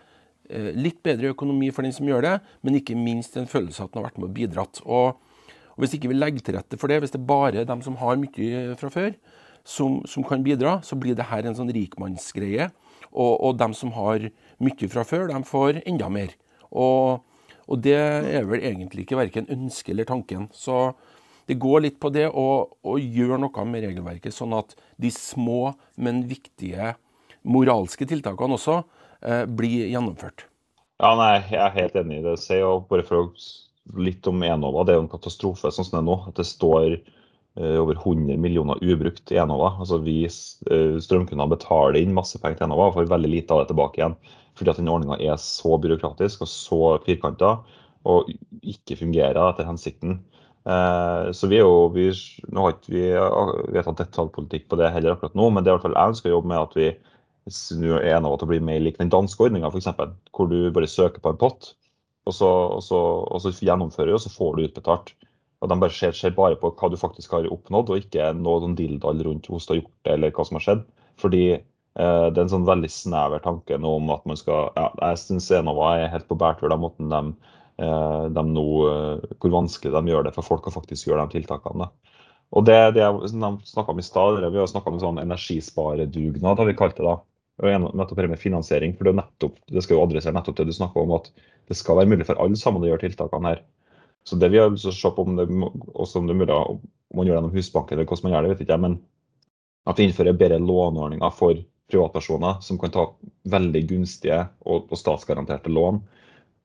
litt 0.78 1.02
bedre 1.06 1.34
økonomi 1.34 1.72
for 1.74 1.86
den 1.86 1.94
som 1.96 2.08
gjør 2.10 2.26
det, 2.26 2.36
men 2.66 2.78
ikke 2.80 2.98
minst 2.98 3.38
en 3.40 3.50
følelse 3.50 3.82
av 3.82 3.90
at 3.90 3.94
den 3.94 4.02
har 4.02 4.10
vært 4.10 4.20
med 4.22 4.30
og 4.30 4.36
bidratt. 4.38 4.82
Og, 4.86 5.18
og 5.76 5.84
Hvis 5.84 5.98
ikke 5.98 6.12
vi 6.12 6.20
legger 6.20 6.46
til 6.46 6.58
rette 6.60 6.80
for 6.80 6.92
det, 6.92 7.02
hvis 7.04 7.16
det 7.16 7.26
bare 7.26 7.64
er 7.64 7.70
dem 7.70 7.82
som 7.86 7.98
har 8.02 8.20
mye 8.22 8.78
fra 8.80 8.92
før, 8.94 9.16
som, 9.66 10.02
som 10.06 10.24
kan 10.24 10.44
bidra, 10.46 10.78
så 10.86 10.96
blir 10.96 11.18
det 11.18 11.26
her 11.32 11.48
en 11.48 11.58
sånn 11.58 11.74
rikmannsgreie 11.74 12.70
og, 13.16 13.34
og 13.42 13.58
dem 13.58 13.74
som 13.74 13.94
har 13.96 14.28
mye 14.62 14.90
fra 14.92 15.06
før, 15.08 15.30
de 15.32 15.42
får 15.48 15.82
enda 15.88 16.10
mer. 16.12 16.36
Og, 16.70 17.24
og 17.66 17.82
det 17.82 17.98
er 17.98 18.46
vel 18.48 18.62
egentlig 18.62 19.06
ikke 19.06 19.20
verken 19.20 19.50
ønsket 19.52 19.96
eller 19.96 20.10
tanken. 20.10 20.50
Så 20.54 20.92
det 21.50 21.60
går 21.62 21.86
litt 21.86 21.98
på 22.02 22.12
det 22.14 22.28
å, 22.30 22.46
gjøre 23.00 23.40
noe 23.42 23.66
med 23.70 23.86
regelverket, 23.86 24.34
sånn 24.34 24.56
at 24.58 24.76
de 25.02 25.12
små, 25.14 25.76
men 25.96 26.26
viktige 26.30 26.96
moralske 27.46 28.08
tiltakene 28.10 28.58
også 28.58 28.80
eh, 28.80 28.95
blir 29.58 29.88
gjennomført. 29.90 30.46
Ja, 31.02 31.12
nei, 31.20 31.44
Jeg 31.50 31.60
er 31.60 31.74
helt 31.76 31.96
enig 32.00 32.20
i 32.22 32.26
det. 32.26 32.36
Se, 32.40 32.60
og 32.64 32.86
bare 32.92 33.04
for 33.08 33.34
litt 33.98 34.28
om 34.30 34.44
Enova. 34.46 34.86
Det 34.86 34.94
er 34.94 35.00
jo 35.00 35.06
en 35.06 35.12
katastrofe 35.12 35.72
sånn 35.74 35.88
som 35.88 35.98
det 35.98 36.02
er 36.04 36.08
nå. 36.08 36.18
At 36.30 36.40
det 36.40 36.48
står 36.48 36.98
Eh, 37.58 37.82
over 37.82 37.96
100 37.96 38.38
millioner 38.38 38.84
ubrukt 38.84 39.32
i 39.32 39.38
Enova. 39.40 39.78
Altså 39.80 39.98
Vi 40.04 40.26
eh, 40.26 40.98
strømkunder 41.00 41.48
betaler 41.48 42.02
inn 42.02 42.16
masse 42.16 42.40
penger 42.42 42.60
til 42.60 42.68
Enova 42.68 42.90
og 42.90 42.98
får 42.98 43.08
veldig 43.14 43.32
lite 43.32 43.56
av 43.56 43.62
det 43.62 43.70
tilbake 43.70 44.02
igjen. 44.02 44.16
Fordi 44.60 44.74
at 44.74 44.80
den 44.82 44.92
ordninga 44.92 45.18
er 45.24 45.40
så 45.40 45.78
byråkratisk 45.80 46.44
og 46.44 46.52
så 46.52 46.80
firkanta 47.06 47.58
og 48.06 48.28
ikke 48.60 49.00
fungerer 49.00 49.40
etter 49.40 49.70
hensikten. 49.70 50.20
Eh, 50.68 51.32
så 51.32 51.48
vi 51.48 51.62
er 51.62 51.64
jo, 51.64 51.88
vi, 51.96 52.10
Nå 52.52 52.66
har 52.66 52.76
ikke 52.76 52.92
vi 52.92 53.08
vedtatt 53.78 54.04
detaljpolitikk 54.04 54.68
på 54.68 54.82
det 54.82 54.92
heller 54.92 55.16
akkurat 55.16 55.40
nå, 55.40 55.48
men 55.48 55.64
det 55.64 55.72
er 55.72 55.78
hvert 55.78 55.88
fall 55.88 55.96
jeg 55.96 56.16
ønsker 56.16 56.34
å 56.34 56.36
jobbe 56.36 56.52
med 56.52 56.60
at 56.60 56.76
vi 56.76 56.90
snur 57.52 58.02
Enova 58.02 58.40
til 58.40 58.48
å 58.48 58.52
bli 58.54 58.62
mer 58.64 58.82
lik 58.82 58.98
den 58.98 59.12
danske 59.14 59.46
ordninga 59.46 59.70
f.eks. 59.70 59.92
Hvor 60.34 60.50
du 60.50 60.72
bare 60.74 60.90
søker 60.90 61.22
på 61.22 61.34
en 61.34 61.42
pott, 61.42 61.74
og 62.26 62.34
så, 62.34 62.50
og 62.78 62.82
så, 62.84 63.00
og 63.30 63.44
så 63.44 63.54
gjennomfører 63.54 64.12
du, 64.12 64.18
og 64.18 64.24
så 64.24 64.34
får 64.34 64.56
du 64.56 64.66
utbetalt. 64.66 65.14
Og 65.62 65.70
De 65.72 65.78
bare 65.82 65.94
ser, 65.94 66.14
ser, 66.18 66.34
bare 66.36 66.58
på 66.60 66.72
hva 66.74 66.90
du 66.92 66.98
faktisk 67.00 67.36
har 67.38 67.48
oppnådd, 67.54 67.92
og 67.92 68.02
ikke 68.02 68.32
noe 68.38 68.64
sånn 68.64 68.78
dildall 68.78 69.22
rundt 69.26 69.50
hvordan 69.50 69.66
du 69.66 69.74
har 69.74 69.82
gjort 69.82 70.08
det 70.08 70.16
eller 70.18 70.34
hva 70.36 70.46
som 70.48 70.60
har 70.60 70.66
skjedd. 70.66 70.82
Fordi 71.22 71.44
eh, 71.54 72.26
det 72.30 72.40
er 72.40 72.44
en 72.44 72.54
sånn 72.56 72.68
veldig 72.68 72.92
snever 72.92 73.44
tanke 73.46 73.78
nå 73.82 73.94
om 74.00 74.10
at 74.14 74.26
man 74.28 74.40
skal 74.40 74.72
ja, 74.76 74.90
Jeg 75.00 75.22
syns 75.22 75.52
Enova 75.56 75.94
er 76.00 76.12
helt 76.12 76.28
på 76.30 76.38
bærtur, 76.40 76.68
den 76.74 76.82
måten 76.82 77.14
de, 77.14 77.22
eh, 77.86 78.26
de 78.36 78.46
nå, 78.50 78.66
eh, 78.90 79.38
hvor 79.38 79.56
vanskelig 79.62 79.94
de 79.96 80.12
gjør 80.12 80.28
det 80.28 80.36
for 80.36 80.50
folk 80.50 80.68
å 80.68 80.76
faktisk 80.76 81.10
gjøre 81.10 81.30
de 81.30 81.40
tiltakene. 81.40 81.90
Og 82.56 82.66
det, 82.68 82.78
det 82.98 83.06
de 83.06 83.52
snakka 83.70 83.94
om 83.94 84.02
i 84.02 84.06
stad, 84.06 84.42
vi 84.44 84.60
har 84.60 84.70
snakka 84.70 84.92
om 84.92 85.00
sånn 85.02 85.22
energisparedugnad, 85.24 86.60
har 86.60 86.70
vi 86.70 86.78
kalt 86.78 86.98
det 87.00 87.08
da. 87.08 87.16
Og 87.64 87.96
nettopp 87.96 88.20
det 88.20 88.32
med 88.34 88.42
finansiering, 88.42 88.96
for 88.98 89.08
det, 89.08 89.16
nettopp, 89.16 89.60
det 89.72 89.84
skal 89.86 89.96
jo 89.96 90.04
adressere 90.04 90.36
nettopp 90.36 90.58
det 90.60 90.68
du 90.68 90.76
snakker 90.76 91.06
om, 91.06 91.14
at 91.16 91.30
det 91.70 91.78
skal 91.80 92.02
være 92.02 92.12
mulig 92.12 92.28
for 92.28 92.40
alle 92.42 92.60
sammen 92.60 92.84
å 92.84 92.90
gjøre 92.90 93.06
tiltakene 93.06 93.54
her. 93.54 93.62
Så 94.26 94.38
det 94.42 94.50
vi 94.52 94.60
har 94.60 94.74
lyst 94.74 94.88
til 94.88 94.92
å 94.92 94.98
se 94.98 95.12
på 95.16 95.24
om 95.24 95.38
det, 95.38 95.46
også 95.94 96.20
om 96.20 96.28
det 96.28 96.34
er 96.34 96.42
mulig 96.42 96.58
om 96.58 96.82
man 97.16 97.28
gjør 97.28 97.36
det 97.36 97.40
gjennom 97.40 97.56
Husbanken 97.56 97.96
eller 97.96 98.10
hvordan 98.10 98.26
man 98.26 98.34
gjør 98.34 98.46
det, 98.46 98.52
vet 98.52 98.64
ikke 98.66 98.76
jeg. 98.76 98.84
Men 98.86 98.98
at 99.86 100.00
vi 100.02 100.08
innfører 100.10 100.38
bedre 100.40 100.60
låneordninger 100.60 101.36
for 101.38 101.62
privatpersoner 101.92 102.62
som 102.66 102.80
kan 102.82 102.94
ta 102.94 103.06
veldig 103.54 103.84
gunstige 103.92 104.40
og, 104.66 104.88
og 104.90 104.98
statsgaranterte 104.98 105.70
lån 105.70 106.00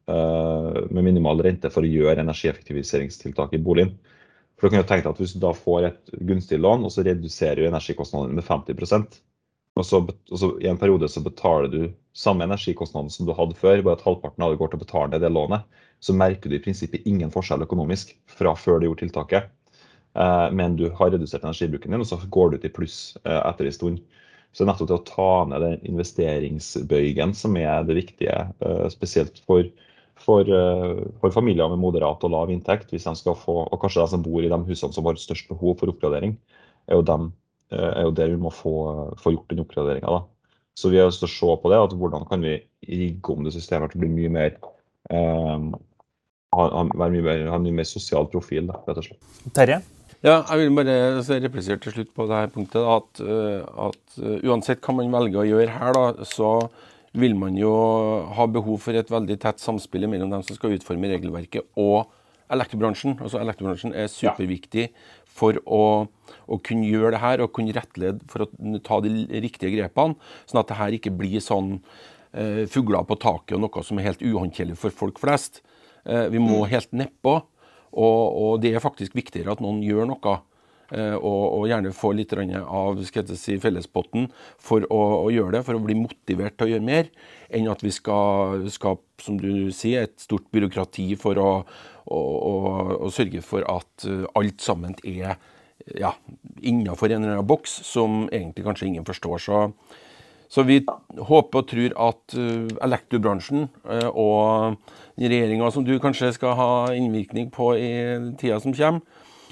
uh, 0.09 0.78
med 0.88 1.04
minimal 1.04 1.44
rente 1.44 1.70
for 1.70 1.85
å 1.85 1.90
gjøre 1.90 2.25
energieffektiviseringstiltak 2.25 3.52
i 3.54 3.61
boligen. 3.62 3.92
For 4.56 4.66
du 4.66 4.75
kan 4.75 4.82
jo 4.82 4.88
tenke 4.88 5.06
deg 5.06 5.12
at 5.14 5.20
Hvis 5.20 5.37
du 5.37 5.42
da 5.44 5.52
får 5.56 5.90
et 5.90 6.14
gunstig 6.16 6.59
lån, 6.61 6.88
og 6.88 6.92
så 6.92 7.04
reduserer 7.04 7.61
du 7.61 7.68
energikostnadene 7.68 8.40
med 8.40 8.49
50 8.49 9.20
og 9.79 9.87
så, 9.87 10.00
og 10.03 10.39
så 10.39 10.50
I 10.61 10.69
en 10.71 10.81
periode 10.81 11.09
så 11.09 11.23
betaler 11.23 11.71
du 11.71 11.81
samme 12.17 12.45
energikostnaden 12.45 13.11
som 13.12 13.29
du 13.29 13.33
hadde 13.37 13.57
før, 13.59 13.83
bare 13.87 13.99
at 13.99 14.05
halvparten 14.05 14.45
av 14.45 14.53
det 14.53 14.59
går 14.61 14.73
til 14.73 14.81
å 14.81 14.85
betale 14.85 15.12
ned 15.12 15.23
det 15.25 15.31
lånet, 15.33 15.67
så 16.03 16.17
merker 16.17 16.50
du 16.50 16.57
i 16.59 16.62
prinsippet 16.65 17.07
ingen 17.09 17.31
forskjell 17.33 17.62
økonomisk 17.65 18.12
fra 18.29 18.57
før 18.59 18.81
du 18.81 18.89
gjorde 18.89 19.05
tiltaket. 19.05 19.50
Eh, 20.19 20.49
men 20.57 20.75
du 20.77 20.89
har 20.99 21.12
redusert 21.15 21.45
energibruken 21.47 21.95
din, 21.95 22.03
og 22.03 22.09
så 22.11 22.19
går 22.27 22.55
du 22.55 22.59
til 22.62 22.75
pluss 22.75 22.99
eh, 23.23 23.39
etter 23.39 23.69
en 23.69 23.77
stund. 23.77 24.00
Så 24.50 24.65
det 24.65 24.67
er 24.67 24.73
nettopp 24.73 24.91
til 24.91 24.99
å 24.99 25.07
ta 25.07 25.31
ned 25.53 25.62
den 25.62 25.85
investeringsbøygen 25.93 27.37
som 27.39 27.55
er 27.61 27.87
det 27.87 28.00
viktige, 28.00 28.41
eh, 28.67 28.87
spesielt 28.91 29.39
for, 29.47 29.69
for, 30.19 30.50
for 31.23 31.37
familier 31.37 31.71
med 31.71 31.81
moderat 31.85 32.27
og 32.27 32.35
lav 32.35 32.50
inntekt. 32.50 32.91
hvis 32.91 33.07
de 33.07 33.15
skal 33.17 33.39
få, 33.39 33.62
Og 33.71 33.81
kanskje 33.81 34.03
de 34.03 34.17
som 34.17 34.25
bor 34.25 34.43
i 34.43 34.50
de 34.50 34.62
husene 34.67 34.93
som 34.93 35.07
har 35.07 35.21
størst 35.21 35.49
behov 35.49 35.79
for 35.79 35.95
oppgradering, 35.95 36.35
er 36.89 36.99
jo, 36.99 37.07
dem, 37.07 37.31
er 37.71 38.03
jo 38.07 38.15
der 38.17 38.33
vi 38.33 38.41
må 38.41 38.50
få, 38.55 38.75
få 39.21 39.35
gjort 39.35 39.53
den 39.53 39.62
oppgraderinga. 39.62 40.23
Så 40.79 40.91
vi 40.91 40.99
har 41.00 41.11
lyst 41.11 41.23
til 41.23 41.29
å 41.29 41.35
se 41.35 41.55
på 41.62 41.71
det, 41.73 41.79
at 41.85 41.95
hvordan 41.99 42.27
kan 42.31 42.43
vi 42.45 42.57
rigge 42.89 43.35
om 43.35 43.47
det 43.47 43.55
systemet 43.55 43.93
til 43.93 44.00
å 44.00 44.05
bli 44.05 44.12
mye 44.15 44.33
mer 44.33 44.59
um, 45.12 45.73
ha, 46.57 46.67
ha, 46.67 46.85
mye 46.85 47.23
mer, 47.23 47.47
ha 47.50 47.59
en 47.59 47.67
mye 47.67 47.81
mer 47.81 47.89
sosial 47.89 48.29
profil, 48.31 48.69
da, 48.71 48.79
rett 48.89 49.03
og 49.03 49.09
slett. 49.09 49.33
Terje? 49.57 49.81
Ja, 50.21 50.43
jeg 50.50 50.67
vil 50.67 50.75
bare 50.77 50.95
replisere 51.41 51.81
til 51.81 51.95
slutt 51.95 52.11
på 52.17 52.27
det 52.29 52.37
her 52.37 52.50
punktet 52.53 52.85
at, 52.85 53.21
eh, 53.25 53.62
at 53.89 54.19
eh, 54.21 54.43
uansett 54.45 54.83
hva 54.85 54.99
man 54.99 55.15
velger 55.15 55.41
å 55.41 55.47
gjøre 55.49 55.77
her, 55.79 55.97
da, 55.97 56.27
så 56.29 56.50
vil 57.17 57.33
man 57.39 57.57
jo 57.59 57.71
ha 58.37 58.47
behov 58.47 58.83
for 58.85 58.99
et 58.99 59.09
veldig 59.11 59.39
tett 59.41 59.62
samspill 59.62 60.05
mellom 60.11 60.31
dem 60.31 60.45
som 60.47 60.59
skal 60.59 60.77
utforme 60.77 61.09
regelverket 61.11 61.73
og 61.81 62.12
elektrobransjen. 62.54 63.16
Altså 63.21 63.40
Elektrobransjen 63.40 63.95
er 63.97 64.11
superviktig 64.12 64.88
for 65.40 65.59
å, 65.64 65.83
å 66.50 66.61
kunne 66.66 66.88
gjøre 66.90 67.14
det 67.14 67.23
her 67.23 67.45
og 67.45 67.52
kunne 67.57 67.75
rettlede 67.76 68.26
for 68.30 68.45
å 68.45 68.80
ta 68.87 69.00
de 69.04 69.26
riktige 69.42 69.73
grepene, 69.76 70.19
sånn 70.50 70.62
at 70.62 70.71
det 70.71 70.80
her 70.80 70.97
ikke 70.97 71.14
blir 71.16 71.42
sånn 71.45 71.78
eh, 72.35 72.66
fugler 72.71 73.07
på 73.09 73.19
taket 73.23 73.57
og 73.57 73.64
noe 73.64 73.87
som 73.87 74.00
er 74.00 74.11
helt 74.11 74.25
uhåndterlig 74.25 74.78
for 74.80 74.95
folk 74.95 75.23
flest. 75.23 75.62
Eh, 76.04 76.28
vi 76.33 76.42
må 76.42 76.64
helt 76.71 76.92
nedpå. 76.92 77.40
Og, 77.90 78.21
og 78.38 78.52
det 78.62 78.71
er 78.75 78.83
faktisk 78.83 79.16
viktigere 79.19 79.57
at 79.57 79.62
noen 79.62 79.80
gjør 79.83 80.07
noe, 80.12 80.37
og, 80.90 81.42
og 81.54 81.68
gjerne 81.70 81.92
få 81.94 82.12
litt 82.18 82.32
av 82.35 82.99
si, 83.06 83.59
fellespotten 83.62 84.26
for 84.59 84.87
å, 84.90 85.00
å 85.26 85.28
gjøre 85.30 85.59
det, 85.59 85.62
for 85.66 85.78
å 85.78 85.85
bli 85.85 85.94
motivert 85.99 86.56
til 86.59 86.66
å 86.66 86.73
gjøre 86.73 86.87
mer, 86.87 87.11
enn 87.50 87.70
at 87.70 87.85
vi 87.85 87.92
skal 87.94 88.66
skape, 88.73 89.06
som 89.23 89.38
du 89.40 89.70
sier, 89.75 90.09
et 90.09 90.23
stort 90.23 90.49
byråkrati 90.54 91.12
for 91.20 91.38
å, 91.38 91.50
å, 92.11 92.20
å, 93.06 93.11
sørge 93.12 93.42
for 93.44 93.66
at 93.68 94.06
eh, 94.09 94.26
alt 94.38 94.62
sammen 94.64 94.97
er 95.04 95.37
ja, 95.97 96.14
innafor 96.61 97.11
en 97.11 97.23
eller 97.23 97.38
annen 97.38 97.49
boks 97.49 97.80
som 97.87 98.25
egentlig 98.28 98.66
kanskje 98.66 98.90
ingen 98.90 99.06
forstår. 99.06 99.42
Så, 99.44 99.61
så 100.50 100.64
vi 100.66 100.80
håper 101.30 101.62
og 101.62 101.68
tror 101.70 101.94
at 102.09 102.37
uh, 102.37 102.66
elektrobransjen 102.82 103.68
og 104.11 104.76
regjeringa 105.20 105.70
som 105.73 105.87
du 105.87 105.94
kanskje 106.02 106.32
skal 106.37 106.56
ha 106.59 106.70
innvirkning 106.97 107.50
på 107.54 107.73
i 107.78 107.92
tida 108.40 108.61
som 108.62 108.75
kommer, 108.76 109.00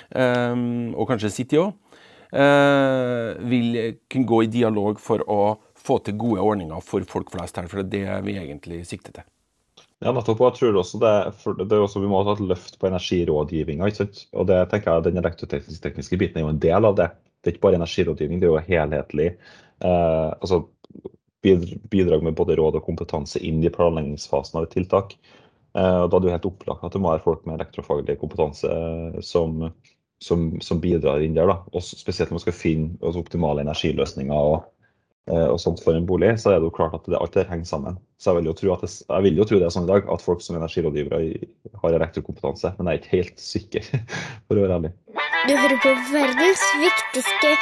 og 0.09 1.09
kanskje 1.11 1.31
City 1.35 1.59
òg, 1.61 1.75
uh, 2.33 3.35
vil 3.51 3.99
kunne 4.09 4.29
gå 4.29 4.43
i 4.45 4.53
dialog 4.53 5.01
for 5.03 5.25
å 5.29 5.41
få 5.79 5.99
til 6.05 6.17
gode 6.21 6.45
ordninger 6.45 6.81
for 6.85 7.05
folk 7.09 7.33
flest 7.35 7.61
her. 7.61 7.69
For 7.71 7.83
det 7.83 8.05
er 8.05 8.19
det 8.19 8.29
vi 8.29 8.39
egentlig 8.41 8.81
sikter 8.89 9.19
til. 9.19 9.29
Ja, 9.99 10.13
nettopp. 10.15 10.41
Og 10.41 10.53
jeg 10.53 10.59
tror 10.61 10.81
også 10.81 11.01
det, 11.03 11.15
det 11.65 11.75
er 11.75 11.85
også, 11.85 12.03
Vi 12.03 12.11
må 12.11 12.23
ha 12.23 12.35
et 12.35 12.45
løft 12.45 12.79
på 12.79 12.91
energirådgivninga. 12.91 13.89
Og 14.39 14.51
det 14.51 14.59
tenker 14.71 14.93
jeg 14.93 15.09
Den 15.09 15.23
elektrotekniske 15.23 16.21
biten 16.21 16.39
er 16.39 16.47
jo 16.47 16.53
en 16.55 16.63
del 16.63 16.87
av 16.87 16.99
det. 16.99 17.09
Det 17.43 17.51
er 17.51 17.57
ikke 17.57 17.67
bare 17.67 17.79
energirådgivning, 17.81 18.41
det 18.41 18.49
er 18.49 18.55
jo 18.55 18.67
helhetlig. 18.69 19.29
Eh, 19.87 20.31
altså 20.43 20.65
Bidrag 21.43 22.25
med 22.27 22.35
både 22.35 22.57
råd 22.59 22.81
og 22.81 22.87
kompetanse 22.87 23.39
inn 23.47 23.61
i 23.63 23.71
planleggingsfasen 23.71 24.59
av 24.59 24.67
et 24.67 24.75
tiltak. 24.75 25.15
Eh, 25.75 26.01
og 26.03 26.11
Da 26.11 26.17
er 26.17 26.21
det 26.21 26.29
jo 26.29 26.35
helt 26.35 26.49
opplagt 26.51 26.87
at 26.87 26.95
det 26.95 27.03
må 27.03 27.13
være 27.13 27.25
folk 27.27 27.47
med 27.47 27.59
elektrofaglig 27.59 28.19
kompetanse 28.19 28.71
eh, 28.71 29.21
som, 29.23 29.69
som, 30.23 30.51
som 30.65 30.81
bidrar 30.83 31.23
inn 31.23 31.37
der. 31.37 31.51
da. 31.51 31.61
Og 31.73 31.85
spesielt 31.85 32.31
når 32.31 32.39
man 32.39 32.45
skal 32.47 32.59
finne 32.59 32.91
altså, 33.03 33.23
optimale 33.23 33.65
energiløsninger. 33.65 34.35
og 34.35 34.67
eh, 35.31 35.47
og 35.49 35.59
sånt 35.61 35.83
for 35.85 35.97
en 35.97 36.07
bolig, 36.09 36.35
så 36.41 36.55
er 36.55 36.61
det 36.61 36.71
jo 36.71 36.75
klart 36.75 36.97
at 36.97 37.07
det, 37.07 37.19
alt 37.21 37.35
det 37.37 37.49
henger 37.51 37.69
sammen. 37.69 37.99
Så 38.19 38.33
jeg 38.33 38.41
vil 38.41 38.51
jo 38.51 38.57
tro 38.61 38.75
at 38.75 38.87
det, 38.87 38.93
jeg 39.05 39.27
vil 39.29 39.41
jo 39.43 39.49
tro 39.49 39.59
det 39.61 39.69
er 39.69 39.75
sånn 39.75 39.89
i 39.89 39.93
dag 39.93 40.09
at 40.15 40.25
folk 40.25 40.45
som 40.45 40.57
energirådgivere 40.59 41.21
har 41.83 41.99
elektrokompetanse, 42.01 42.75
men 42.79 42.91
jeg 42.91 42.99
er 42.99 43.03
ikke 43.03 43.17
helt 43.17 43.43
sikker, 43.43 43.91
for 44.49 44.57
å 44.57 44.65
være 44.65 44.81
ærlig. 44.81 44.95
Du 45.49 45.53
hører 45.55 45.83
på 45.85 45.93
verdens 46.15 46.65
viktigste 46.81 47.53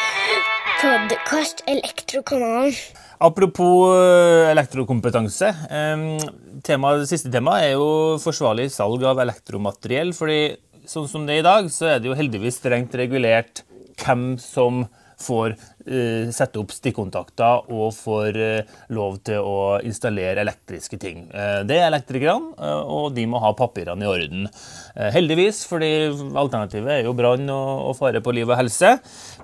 podkast, 0.81 1.61
Elektrokanalen. 1.69 2.73
Apropos 3.19 3.97
eh, 3.97 4.51
elektrokompetanse. 4.51 5.49
em, 5.71 6.19
tema, 6.65 6.93
det 7.01 7.09
siste 7.09 7.31
temaet 7.33 7.71
er 7.71 7.73
jo 7.73 8.17
forsvarlig 8.21 8.69
salg 8.73 9.05
av 9.09 9.21
elektromateriell. 9.25 10.13
fordi 10.13 10.57
sånn 10.91 11.09
som 11.11 11.27
det 11.27 11.37
er 11.37 11.43
i 11.43 11.47
dag, 11.47 11.71
så 11.73 11.91
er 11.93 12.01
det 12.01 12.11
jo 12.11 12.19
heldigvis 12.19 12.61
strengt 12.61 12.95
regulert 12.99 13.65
hvem 14.03 14.37
som 14.43 14.85
får 15.23 15.57
sette 15.87 16.61
opp 16.61 16.73
stikkontakter 16.75 17.71
og 17.73 17.93
får 17.95 18.39
eh, 18.43 18.75
lov 18.95 19.19
til 19.27 19.43
å 19.45 19.79
installere 19.87 20.43
elektriske 20.43 20.99
ting. 21.01 21.27
Eh, 21.31 21.61
det 21.69 21.79
er 21.81 21.89
elektrikerne, 21.91 22.55
eh, 22.59 22.83
og 22.97 23.15
de 23.17 23.27
må 23.31 23.41
ha 23.43 23.53
papirene 23.57 24.05
i 24.05 24.11
orden. 24.11 24.49
Eh, 24.97 25.11
heldigvis, 25.15 25.65
fordi 25.69 25.91
alternativet 26.37 26.99
er 26.99 27.03
jo 27.07 27.15
brann 27.17 27.49
og, 27.53 27.95
fare 27.97 28.21
på 28.21 28.35
liv 28.37 28.51
og 28.51 28.59
helse. 28.59 28.97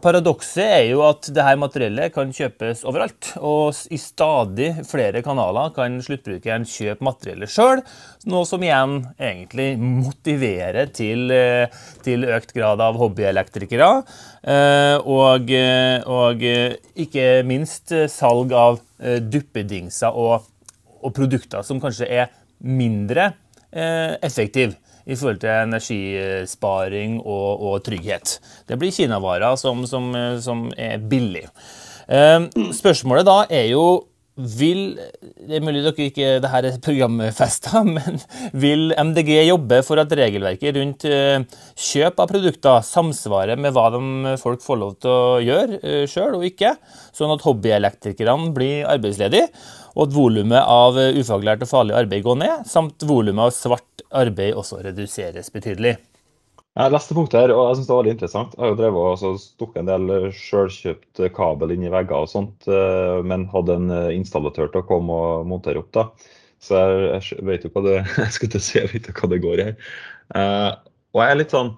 Paradokset 0.03 0.65
er 0.67 0.87
jo 0.91 1.05
at 1.07 1.29
dette 1.31 1.55
materiellet 1.61 2.13
kan 2.15 2.33
kjøpes 2.35 2.85
overalt, 2.89 3.33
og 3.41 3.77
i 3.93 4.01
stadig 4.01 4.73
flere 4.89 5.23
kanaler 5.25 5.73
kan 5.77 6.01
sluttbrukeren 6.05 6.67
kjøpe 6.69 7.07
materiellet 7.07 7.53
sjøl, 7.53 7.85
noe 8.33 8.47
som 8.49 8.63
igjen 8.63 8.99
egentlig 9.17 9.71
motiverer 9.81 10.93
til, 10.95 11.31
eh, 11.33 11.81
til 12.05 12.27
økt 12.29 12.53
grad 12.57 12.83
av 12.83 12.99
hobbyelektrikere, 13.01 13.91
og, 13.93 14.05
og, 14.43 15.51
eh, 15.55 16.03
og 16.33 16.43
eh, 16.47 16.79
ikke 17.05 17.43
minst 17.49 17.93
eh, 17.95 18.09
salg 18.11 18.53
av 18.57 18.81
eh, 19.03 19.21
duppedingser 19.23 20.17
og, 20.17 20.49
og 21.03 21.15
produkter 21.17 21.65
som 21.67 21.81
kanskje 21.83 22.09
er 22.09 22.33
mindre 22.63 23.33
effektive 23.73 24.77
i 25.09 25.17
forhold 25.17 25.39
til 25.41 25.49
energisparing 25.49 27.15
og, 27.23 27.63
og 27.65 27.79
trygghet. 27.87 28.35
Det 28.69 28.77
blir 28.77 28.93
kinavarer 28.93 29.57
som, 29.57 29.81
som, 29.89 30.11
som 30.45 30.67
er 30.77 31.01
billig. 31.01 31.47
Spørsmålet 32.77 33.25
da 33.25 33.39
er 33.49 33.71
jo 33.71 33.87
vil, 34.37 34.97
Det 35.37 35.59
er 35.59 35.65
mulig 35.65 35.83
dere 35.85 36.07
ikke 36.09 36.29
det 36.41 36.51
her 36.53 36.67
er 36.69 36.79
programfesta, 36.83 37.83
men 37.97 38.21
vil 38.57 38.95
MDG 38.97 39.35
jobbe 39.49 39.83
for 39.85 40.01
at 40.01 40.15
regelverket 40.17 40.79
rundt 40.79 41.05
eh, 41.09 41.45
kjøp 41.77 42.23
av 42.23 42.31
produkter 42.31 42.87
samsvarer 42.87 43.61
med 43.61 43.75
hva 43.77 43.91
de 43.93 44.37
folk 44.41 44.65
får 44.65 44.81
lov 44.81 44.97
til 45.05 45.13
å 45.13 45.41
gjøre 45.45 46.07
sjøl 46.09 46.39
og 46.39 46.47
ikke, 46.49 46.75
sånn 47.13 47.35
at 47.35 47.45
hobbyelektrikerne 47.45 48.55
blir 48.57 48.89
arbeidsledige, 48.89 49.51
og 49.93 50.07
at 50.07 50.17
volumet 50.17 50.63
av 50.63 50.97
eh, 51.01 51.19
ufaglært 51.21 51.67
og 51.67 51.73
farlig 51.75 51.99
arbeid 51.99 52.25
går 52.25 52.41
ned, 52.47 52.65
samt 52.71 53.05
volumet 53.09 53.51
av 53.51 53.57
svart 53.57 54.07
arbeid 54.23 54.57
også 54.57 54.81
reduseres 54.87 55.53
betydelig? 55.53 55.99
Jeg 56.73 56.93
leste 56.95 57.13
punktet 57.13 57.37
her, 57.37 57.53
og 57.53 57.67
jeg 57.69 57.77
synes 57.77 57.89
det 57.89 57.93
var 57.93 57.99
veldig 58.01 58.13
interessant. 58.15 58.53
Jeg 58.57 58.63
har 58.63 58.71
jo 58.71 58.77
drevet 58.79 59.01
og 59.03 59.09
altså, 59.11 59.31
stukket 59.43 59.83
en 59.83 59.91
del 59.91 60.13
selvkjøpt 60.39 61.21
kabel 61.37 61.75
inn 61.75 61.85
i 61.85 61.91
vegger 61.93 62.25
og 62.25 62.31
sånt, 62.33 62.65
eh, 62.65 63.19
men 63.29 63.45
hadde 63.53 63.77
en 63.77 63.93
eh, 63.93 64.15
installatør 64.17 64.71
til 64.73 64.81
å 64.81 64.87
komme 64.89 65.19
og 65.27 65.51
montere 65.51 65.83
opp. 65.83 65.91
da. 65.93 66.07
Så 66.63 66.79
jeg, 66.81 67.21
jeg 67.29 67.45
vet 67.51 67.67
jo 67.67 67.73
hva 67.75 67.83
det 67.85 67.99
jeg 68.23 68.33
skulle 68.39 68.55
til 68.55 68.63
å 68.63 68.65
si, 68.65 68.79
jeg 68.79 68.93
vet 68.95 69.11
jo 69.11 69.17
hva 69.19 69.31
det 69.35 69.43
går 69.45 69.61
i 69.61 69.67
her. 69.69 69.93
Eh, 70.41 70.71
og 71.13 71.21
jeg 71.21 71.35
er 71.35 71.41
litt 71.43 71.53
sånn 71.53 71.75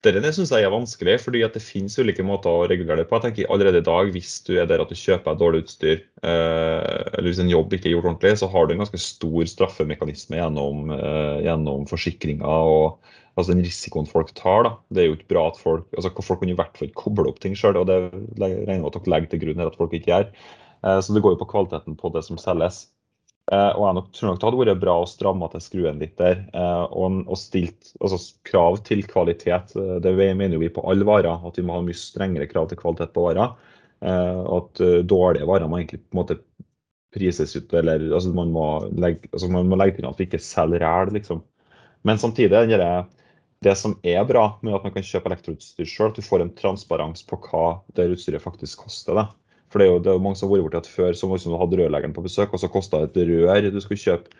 Dette 0.00 0.30
syns 0.32 0.48
jeg 0.48 0.64
er 0.64 0.72
vanskelig, 0.72 1.18
fordi 1.20 1.42
det 1.44 1.60
finnes 1.60 1.98
ulike 2.00 2.24
måter 2.24 2.48
å 2.48 2.68
regulere 2.70 3.02
det 3.02 3.08
på. 3.10 3.18
Jeg 3.18 3.34
tenker 3.34 3.50
Allerede 3.52 3.82
i 3.82 3.84
dag, 3.84 4.08
hvis 4.14 4.38
du 4.46 4.54
er 4.56 4.68
der 4.68 4.80
at 4.80 4.88
du 4.88 4.96
kjøper 4.96 5.36
dårlig 5.36 5.66
utstyr, 5.66 5.98
eh, 6.24 7.02
eller 7.18 7.28
hvis 7.28 7.42
en 7.42 7.52
jobb 7.52 7.76
ikke 7.76 7.90
er 7.90 7.94
gjort 7.98 8.08
ordentlig, 8.08 8.32
så 8.40 8.48
har 8.48 8.64
du 8.64 8.72
en 8.72 8.80
ganske 8.80 9.00
stor 9.04 9.50
straffemekanisme 9.52 10.40
gjennom, 10.40 10.88
eh, 10.96 11.42
gjennom 11.44 11.84
forsikringer 11.90 12.48
og 12.48 13.10
altså 13.36 13.52
den 13.52 13.60
risikoen 13.66 14.08
folk 14.08 14.32
tar. 14.40 14.64
da, 14.64 14.72
Det 14.88 15.02
er 15.02 15.08
jo 15.10 15.18
ikke 15.18 15.32
bra 15.34 15.48
at 15.48 15.60
folk 15.60 15.84
altså 15.92 16.24
folk 16.24 16.40
kan 16.40 16.48
i 16.48 16.56
hvert 16.56 16.78
fall 16.78 16.88
ikke 16.88 17.02
koble 17.04 17.28
opp 17.28 17.40
ting 17.44 17.52
sjøl, 17.54 17.76
og 17.76 17.86
det 17.92 18.00
regner 18.40 18.72
jeg 18.72 18.80
med 18.80 18.88
at 18.88 18.96
dere 18.96 19.12
legger 19.12 19.30
til 19.34 19.42
grunn 19.44 19.60
her 19.60 19.68
at 19.68 19.76
folk 19.76 19.92
ikke 19.92 20.12
gjør. 20.14 20.32
Eh, 20.80 21.00
Så 21.04 21.12
det 21.12 21.22
går 21.22 21.36
jo 21.36 21.44
på 21.44 21.52
kvaliteten 21.52 22.00
på 22.00 22.08
det 22.16 22.24
som 22.24 22.40
selges. 22.40 22.86
Eh, 23.50 23.72
og 23.74 23.82
jeg 23.82 23.96
nok, 23.96 24.10
tror 24.14 24.28
nok 24.28 24.38
det 24.38 24.46
hadde 24.46 24.58
vært 24.60 24.82
bra 24.84 24.92
å 25.00 25.08
stramme 25.10 25.48
til 25.50 25.62
skruen 25.64 25.98
litt 26.02 26.14
der. 26.20 26.44
Eh, 26.54 26.84
og, 26.94 27.22
og 27.26 27.38
stilt 27.38 27.92
altså, 27.98 28.20
krav 28.46 28.78
til 28.86 29.02
kvalitet. 29.10 29.74
Eh, 29.74 29.96
det 30.04 30.14
mener 30.14 30.54
jo 30.54 30.62
vi 30.62 30.70
på 30.74 30.84
alle 30.86 31.06
varer, 31.08 31.34
at 31.34 31.58
vi 31.58 31.64
må 31.66 31.74
ha 31.74 31.82
mye 31.84 31.98
strengere 31.98 32.46
krav 32.50 32.70
til 32.70 32.78
kvalitet 32.80 33.14
på 33.16 33.26
varer. 33.26 33.56
Og 34.00 34.54
at 34.54 34.80
dårlige 35.04 35.44
varer 35.44 35.68
må 35.68 35.76
egentlig 35.76 35.98
på 36.00 36.14
en 36.14 36.18
måte 36.22 36.38
prises 37.12 37.50
ut, 37.52 37.72
eller 37.76 38.06
altså, 38.06 38.30
man, 38.32 38.52
må 38.54 38.66
legge, 38.96 39.28
altså, 39.34 39.50
man 39.52 39.68
må 39.68 39.76
legge 39.76 39.98
til 39.98 40.06
at 40.08 40.16
vi 40.16 40.24
ikke 40.24 40.40
selger 40.40 40.80
ræl, 40.80 41.12
liksom. 41.18 41.42
Men 42.08 42.22
samtidig 42.22 42.62
der, 42.70 43.10
det 43.60 43.74
som 43.76 43.98
er 44.00 44.22
bra 44.24 44.46
med 44.64 44.78
at 44.78 44.86
man 44.86 44.94
kan 44.94 45.04
kjøpe 45.04 45.28
elektroutstyr 45.28 45.90
sjøl, 45.90 46.14
at 46.14 46.16
du 46.16 46.24
får 46.24 46.46
en 46.46 46.54
transparens 46.56 47.26
på 47.28 47.36
hva 47.50 47.66
det 47.98 48.08
utstyret 48.14 48.40
faktisk 48.40 48.86
koster. 48.86 49.20
Da. 49.20 49.26
For 49.70 49.80
det 49.80 49.86
er 49.86 49.92
jo, 49.92 50.02
det 50.02 50.12
er 50.12 50.22
mange 50.22 50.38
som 50.38 50.50
har 50.50 50.58
vært 50.58 50.66
borti 50.66 50.80
at 50.80 50.90
før 50.90 51.16
som 51.18 51.34
du 51.34 51.58
hadde 51.60 51.78
rørleggeren 51.78 52.14
på 52.16 52.24
besøk, 52.24 52.54
og 52.54 52.62
så 52.62 52.70
kosta 52.72 53.04
et 53.06 53.18
rør 53.18 53.70
du 53.70 53.80
skulle 53.82 54.02
kjøpe 54.02 54.32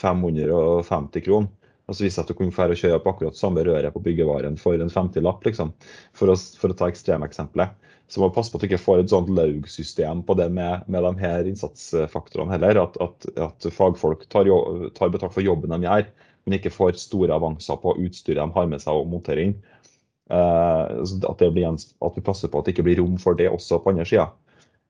550 0.00 1.24
kroner. 1.26 1.50
Og 1.88 1.96
så 1.96 2.04
viste 2.04 2.20
at 2.20 2.28
du 2.28 2.36
kunne 2.36 2.52
fære 2.52 2.74
og 2.76 2.80
kjøpe 2.82 3.08
akkurat 3.08 3.36
samme 3.36 3.62
røret 3.64 3.94
på 3.94 4.02
byggevaren 4.04 4.58
for 4.60 4.76
en 4.76 4.90
50-lapp, 4.92 5.40
liksom. 5.48 5.70
For 6.16 6.28
å, 6.28 6.34
for 6.60 6.72
å 6.72 6.76
ta 6.76 6.90
ekstremeksempelet. 6.92 7.72
Så 8.12 8.20
må 8.20 8.28
passe 8.32 8.52
på 8.52 8.58
at 8.58 8.64
du 8.64 8.68
ikke 8.68 8.80
får 8.80 9.02
et 9.02 9.12
sånt 9.12 9.30
laugsystem 9.32 10.20
på 10.28 10.36
det 10.36 10.50
med, 10.52 10.84
med 10.88 11.04
de 11.04 11.12
her 11.24 11.48
innsatsfaktorene 11.48 12.54
heller. 12.56 12.82
At, 12.84 12.98
at, 13.04 13.28
at 13.48 13.68
fagfolk 13.72 14.26
tar, 14.32 14.48
jo, 14.48 14.90
tar, 14.96 15.12
betalt 15.12 15.32
for 15.36 15.44
jobben 15.44 15.72
de 15.72 15.88
gjør, 15.88 16.08
men 16.44 16.56
ikke 16.58 16.72
får 16.72 17.00
store 17.00 17.36
avanser 17.36 17.80
på 17.80 17.96
utstyret 18.04 18.40
de 18.40 18.56
har 18.56 18.68
med 18.68 18.84
seg 18.84 19.00
og 19.00 19.08
montering. 19.12 19.56
Uh, 20.28 20.92
at, 21.24 21.40
en, 21.40 21.80
at, 21.80 22.16
vi 22.16 22.24
passer 22.24 22.52
på 22.52 22.60
at 22.60 22.68
det 22.68 22.76
ikke 22.76 22.84
blir 22.90 23.00
rom 23.00 23.16
for 23.20 23.36
det 23.36 23.48
også 23.48 23.80
på 23.80 23.94
andre 23.94 24.08
sida. 24.08 24.28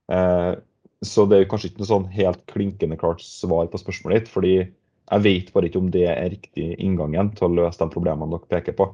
Uh, 0.08 0.56
så 1.04 1.28
det 1.30 1.38
er 1.38 1.50
kanskje 1.50 1.70
ikke 1.70 1.82
noe 1.82 1.92
sånn 1.92 2.08
helt 2.14 2.40
klinkende 2.50 2.98
klart 2.98 3.22
svar 3.22 3.68
på 3.70 3.80
spørsmålet 3.80 4.24
ditt. 4.24 4.32
fordi 4.32 4.54
jeg 5.08 5.24
vet 5.24 5.52
bare 5.54 5.68
ikke 5.68 5.80
om 5.80 5.92
det 5.92 6.06
er 6.10 6.32
riktig 6.34 6.72
inngangen 6.76 7.30
til 7.36 7.48
å 7.48 7.54
løse 7.62 7.80
de 7.80 7.92
problemene 7.92 8.34
dere 8.34 8.50
peker 8.50 8.76
på. 8.76 8.90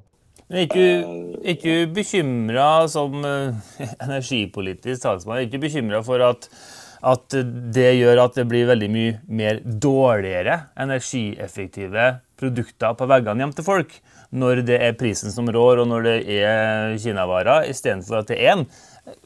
Er 0.52 0.66
ikke, 0.66 1.60
du 1.64 1.92
bekymra 1.96 2.86
som 2.92 3.16
uh, 3.24 3.56
energipolitisk 4.04 5.02
talsmann 5.06 5.40
er 5.40 5.46
ikke 5.48 5.62
bekymra 5.64 6.02
for 6.04 6.22
at, 6.22 6.50
at, 7.00 7.38
det 7.74 7.94
gjør 7.96 8.26
at 8.26 8.36
det 8.36 8.44
blir 8.50 8.68
veldig 8.68 8.90
mye 8.92 9.14
mer 9.26 9.62
dårligere 9.64 10.60
energieffektive 10.84 12.10
produkter 12.38 12.98
på 12.98 13.08
veggene 13.08 13.46
hjem 13.46 13.56
til 13.56 13.66
folk, 13.66 13.96
når 14.34 14.64
det 14.68 14.78
er 14.84 14.98
prisen 15.00 15.32
som 15.32 15.48
rår, 15.48 15.80
og 15.82 15.88
når 15.88 16.06
det 16.10 16.16
er 16.36 16.96
kinavarer, 17.00 17.70
istedenfor 17.72 18.20
at 18.20 18.32
det 18.32 18.40
er 18.42 18.58
en 18.58 18.66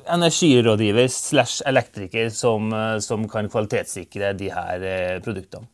energirådgiver 0.09 1.09
slash 1.09 1.63
elektriker 1.67 2.31
som, 2.31 2.73
eh, 2.73 2.99
som 2.99 3.29
kan 3.29 3.49
kvalitetssikre 3.49 4.33
de 4.39 4.51
her 4.55 4.83
eh, 4.83 5.19
produktene? 5.25 5.69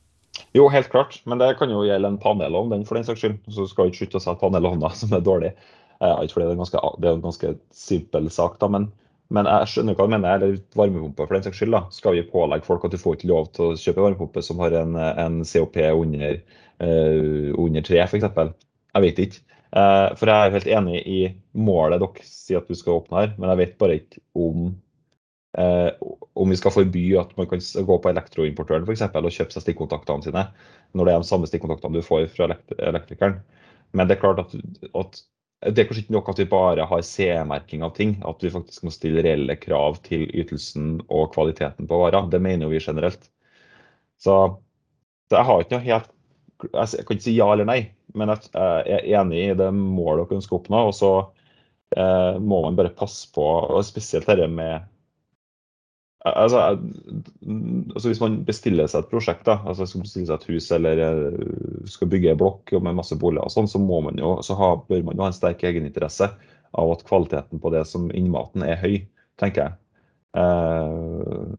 Jo, 0.54 0.68
helt 0.68 0.90
klart. 0.90 1.20
Men 1.24 1.38
det 1.38 1.54
kan 1.58 1.70
jo 1.70 1.84
gjelde 1.86 2.08
en 2.12 2.18
panelovn, 2.18 2.70
den 2.70 2.84
for 2.86 2.98
den 2.98 3.06
saks 3.06 3.22
skyld. 3.22 3.38
Så 3.50 3.66
skal 3.70 3.90
ikke 3.90 4.04
slutte 4.04 4.20
å 4.20 4.24
sette 4.26 4.42
panelovner 4.42 4.94
som 5.00 5.14
er 5.14 5.24
dårlig. 5.24 5.54
Eh, 6.00 6.20
ikke 6.24 6.36
fordi 6.36 6.50
det 6.50 6.52
er, 6.52 6.60
ganske, 6.60 6.84
det 6.98 7.08
er 7.08 7.16
en 7.16 7.24
ganske 7.24 7.54
simpel 7.74 8.28
sak, 8.34 8.58
da, 8.60 8.68
men, 8.70 8.90
men 9.34 9.48
jeg 9.50 9.70
skjønner 9.72 9.98
hva 9.98 10.08
du 10.08 10.14
mener. 10.16 10.36
Eller 10.36 10.60
varmepumpe 10.78 11.26
for 11.26 11.38
den 11.38 11.46
saks 11.46 11.62
skyld. 11.62 11.74
da. 11.76 11.84
Skal 11.94 12.18
vi 12.18 12.26
pålegge 12.34 12.68
folk 12.68 12.86
at 12.86 12.94
du 12.94 13.00
får 13.00 13.18
ikke 13.18 13.32
lov 13.32 13.50
til 13.56 13.70
å 13.70 13.80
kjøpe 13.80 14.06
varmepumpe 14.06 14.44
som 14.44 14.62
har 14.62 14.78
en, 14.82 14.98
en 14.98 15.42
COP 15.48 15.80
under, 15.90 16.38
eh, 16.84 17.50
under 17.54 17.88
3, 17.90 18.04
f.eks.? 18.06 18.30
Jeg 18.94 19.08
vet 19.08 19.26
ikke. 19.26 19.44
Uh, 19.74 20.14
for 20.14 20.30
jeg 20.30 20.38
er 20.38 20.54
helt 20.54 20.70
enig 20.70 21.00
i 21.10 21.20
målet 21.58 21.98
dere 21.98 22.26
sier 22.28 22.60
at 22.60 22.68
du 22.70 22.76
skal 22.78 23.00
åpne 23.00 23.24
her, 23.24 23.32
men 23.38 23.50
jeg 23.50 23.60
vet 23.64 23.78
bare 23.80 23.96
ikke 23.98 24.22
om 24.38 24.68
Eh, 25.58 25.92
om 26.32 26.50
vi 26.50 26.56
skal 26.58 26.72
forby 26.74 27.02
at 27.18 27.36
man 27.38 27.46
kan 27.46 27.60
gå 27.86 27.98
på 28.02 28.10
elektroimportøren 28.10 28.88
eksempel, 28.90 29.28
og 29.28 29.34
kjøpe 29.34 29.54
seg 29.54 29.62
stikkontaktene 29.62 30.26
sine, 30.26 30.48
når 30.98 31.06
det 31.06 31.12
er 31.12 31.22
de 31.22 31.28
samme 31.28 31.50
stikkontaktene 31.50 32.00
du 32.00 32.06
får 32.06 32.26
fra 32.34 32.48
elektrikeren. 32.88 33.38
Men 33.94 34.10
det 34.10 34.16
er 34.16 34.24
klart 34.24 34.42
at, 34.42 34.56
at 34.98 35.20
det 35.70 35.84
er 35.84 35.86
kanskje 35.88 36.04
ikke 36.04 36.16
nok 36.16 36.32
at 36.32 36.40
vi 36.42 36.48
bare 36.50 36.88
har 36.90 37.04
CE-merking 37.06 37.84
av 37.86 37.94
ting. 37.96 38.16
At 38.26 38.42
vi 38.42 38.50
faktisk 38.52 38.82
må 38.84 38.90
stille 38.92 39.22
reelle 39.24 39.54
krav 39.56 40.00
til 40.04 40.26
ytelsen 40.34 40.98
og 41.06 41.30
kvaliteten 41.36 41.86
på 41.88 42.00
varer. 42.02 42.26
Det 42.32 42.42
mener 42.42 42.66
jo 42.66 42.74
vi 42.74 42.82
generelt. 42.82 43.30
Så 44.20 44.34
jeg 45.30 45.46
har 45.46 45.62
ikke 45.62 45.78
noe 45.78 45.86
helt 45.86 46.10
Jeg 46.72 47.04
kan 47.06 47.16
ikke 47.16 47.26
si 47.26 47.36
ja 47.36 47.50
eller 47.52 47.68
nei, 47.68 47.80
men 48.14 48.32
jeg 48.32 48.48
er 48.96 49.06
enig 49.20 49.44
i 49.44 49.56
det 49.58 49.70
målet 49.74 50.28
dere 50.28 50.40
ønsker 50.40 50.56
å 50.56 50.60
oppnå. 50.62 50.82
Og 50.90 50.96
så 50.96 51.12
eh, 51.96 52.40
må 52.40 52.62
man 52.64 52.78
bare 52.78 52.94
passe 52.96 53.30
på, 53.34 53.44
og 53.44 53.86
spesielt 53.86 54.28
dette 54.30 54.50
med 54.50 54.90
Altså, 56.24 56.58
altså, 57.92 58.08
Hvis 58.08 58.20
man 58.20 58.38
bestiller 58.48 58.88
seg 58.88 59.02
et 59.02 59.10
prosjekt, 59.10 59.42
da, 59.44 59.58
altså 59.68 59.84
skal 59.84 60.06
bestille 60.06 60.28
seg 60.30 60.38
et 60.38 60.46
hus 60.54 60.70
eller 60.72 61.02
eh, 61.04 61.42
skal 61.90 62.08
bygge 62.08 62.30
en 62.32 62.40
blokk 62.40 62.72
med 62.78 62.96
masse 62.96 63.18
boliger, 63.20 63.44
og 63.44 63.52
sånn, 63.52 63.68
så, 63.68 63.80
må 63.82 64.00
man 64.06 64.16
jo, 64.16 64.38
så 64.40 64.56
ha, 64.56 64.70
bør 64.88 65.04
man 65.04 65.18
jo 65.18 65.26
ha 65.26 65.28
en 65.28 65.36
sterk 65.36 65.66
egeninteresse 65.68 66.30
av 66.74 66.94
at 66.94 67.04
kvaliteten 67.04 67.60
på 67.60 67.74
det 67.74 67.84
som 67.90 68.08
innmaten 68.16 68.64
er 68.64 68.80
høy, 68.80 68.96
tenker 69.40 69.66
jeg. 69.66 69.76
Eh, 70.40 71.52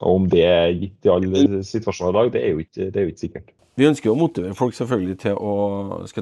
og 0.00 0.16
Om 0.16 0.28
det 0.32 0.44
er 0.48 0.74
gitt 0.74 1.06
i 1.06 1.12
alle 1.12 1.62
situasjoner 1.66 2.10
i 2.10 2.18
dag, 2.18 2.34
det 2.34 2.42
er 2.42 2.54
jo 2.54 2.66
ikke, 2.66 2.90
det 2.90 2.98
er 2.98 3.06
jo 3.06 3.14
ikke 3.14 3.22
sikkert. 3.26 3.54
Vi 3.80 3.86
ønsker 3.88 4.10
å 4.12 4.18
motivere 4.18 4.52
folk 4.52 4.74
selvfølgelig 4.76 5.14
til 5.22 5.38
å, 5.40 5.52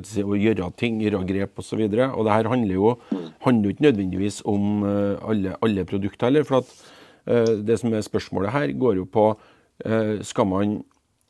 si, 0.06 0.22
å 0.22 0.36
gjøre 0.38 0.68
ting, 0.78 1.00
gjøre 1.02 1.24
grep 1.26 1.58
osv. 1.58 1.80
Og, 1.82 1.96
så 1.96 2.06
og 2.12 2.28
det 2.28 2.36
her 2.36 2.48
handler 2.52 2.76
jo, 2.76 2.92
handler 3.42 3.74
ikke 3.74 3.86
nødvendigvis 3.88 4.38
om 4.46 4.84
eh, 4.86 5.24
alle, 5.26 5.56
alle 5.66 5.86
produkter 5.88 6.30
heller. 6.30 6.46
for 6.46 6.62
at 6.62 6.70
uh, 7.26 7.56
det 7.66 7.80
som 7.80 7.90
er 7.90 8.06
spørsmålet 8.06 8.54
her, 8.54 8.74
går 8.78 9.00
jo 9.00 9.08
på 9.10 9.24
uh, 9.34 10.14
skal 10.22 10.46
man 10.46 10.76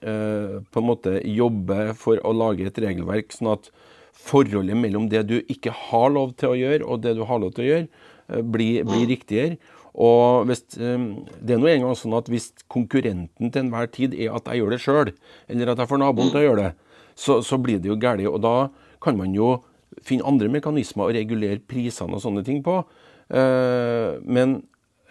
uh, 0.05 0.61
på 0.61 0.83
en 0.83 0.88
måte 0.91 1.17
jobbe 1.25 1.95
for 1.97 2.21
å 2.21 2.35
lage 2.37 2.69
et 2.69 2.83
regelverk 2.85 3.33
sånn 3.33 3.55
at 3.55 3.73
forholdet 4.12 4.77
mellom 4.77 5.09
det 5.09 5.25
du 5.31 5.38
ikke 5.41 5.73
har 5.88 6.12
lov 6.12 6.37
til 6.37 6.53
å 6.53 6.61
gjøre, 6.61 6.85
og 6.85 7.07
det 7.07 7.17
du 7.17 7.25
har 7.25 7.41
lov 7.41 7.57
til 7.57 7.64
å 7.64 7.71
gjøre, 7.71 8.05
blir, 8.45 8.85
blir 8.85 9.09
riktigere. 9.09 9.57
Og 9.94 10.46
hvis, 10.48 10.62
Det 10.74 11.55
er 11.55 11.61
nå 11.61 11.70
engang 11.70 11.96
sånn 11.96 12.16
at 12.18 12.29
hvis 12.29 12.51
konkurrenten 12.70 13.51
til 13.51 13.64
enhver 13.64 13.88
tid 13.90 14.14
er 14.14 14.37
at 14.37 14.48
jeg 14.51 14.61
gjør 14.61 14.74
det 14.74 14.83
sjøl, 14.83 15.12
eller 15.48 15.72
at 15.72 15.79
jeg 15.83 15.90
får 15.90 16.03
naboen 16.03 16.31
til 16.33 16.40
å 16.42 16.44
gjøre 16.44 16.62
det, 16.66 16.72
så, 17.18 17.40
så 17.42 17.59
blir 17.59 17.81
det 17.83 17.90
jo 17.90 17.98
galt. 17.98 18.22
Og 18.31 18.40
da 18.44 18.70
kan 19.03 19.18
man 19.18 19.35
jo 19.35 19.57
finne 20.05 20.27
andre 20.29 20.51
mekanismer 20.53 21.09
å 21.09 21.14
regulere 21.14 21.62
prisene 21.66 22.14
og 22.14 22.22
sånne 22.22 22.44
ting 22.46 22.61
på. 22.66 22.81
Men 23.29 24.61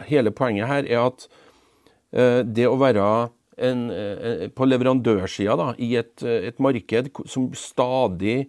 hele 0.07 0.31
poenget 0.35 0.69
her 0.69 0.87
er 0.87 1.03
at 1.09 1.27
uh, 2.15 2.41
det 2.45 2.69
å 2.69 2.77
være 2.79 3.03
en, 3.57 3.79
på 4.53 4.65
leverandørsida 4.69 5.71
i 5.81 5.95
et, 5.97 6.21
et, 6.21 6.59
marked 6.61 7.07
som 7.25 7.47
stadig 7.57 8.43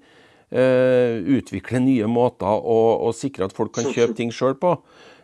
utvikler 0.52 1.80
nye 1.80 2.08
måter 2.08 2.48
å, 2.48 2.76
å, 3.08 3.12
sikre 3.16 3.48
at 3.48 3.54
folk 3.56 3.72
kan 3.76 3.88
kjøpe 3.88 4.18
ting 4.18 4.28
sjøl 4.32 4.52
på, 4.60 4.74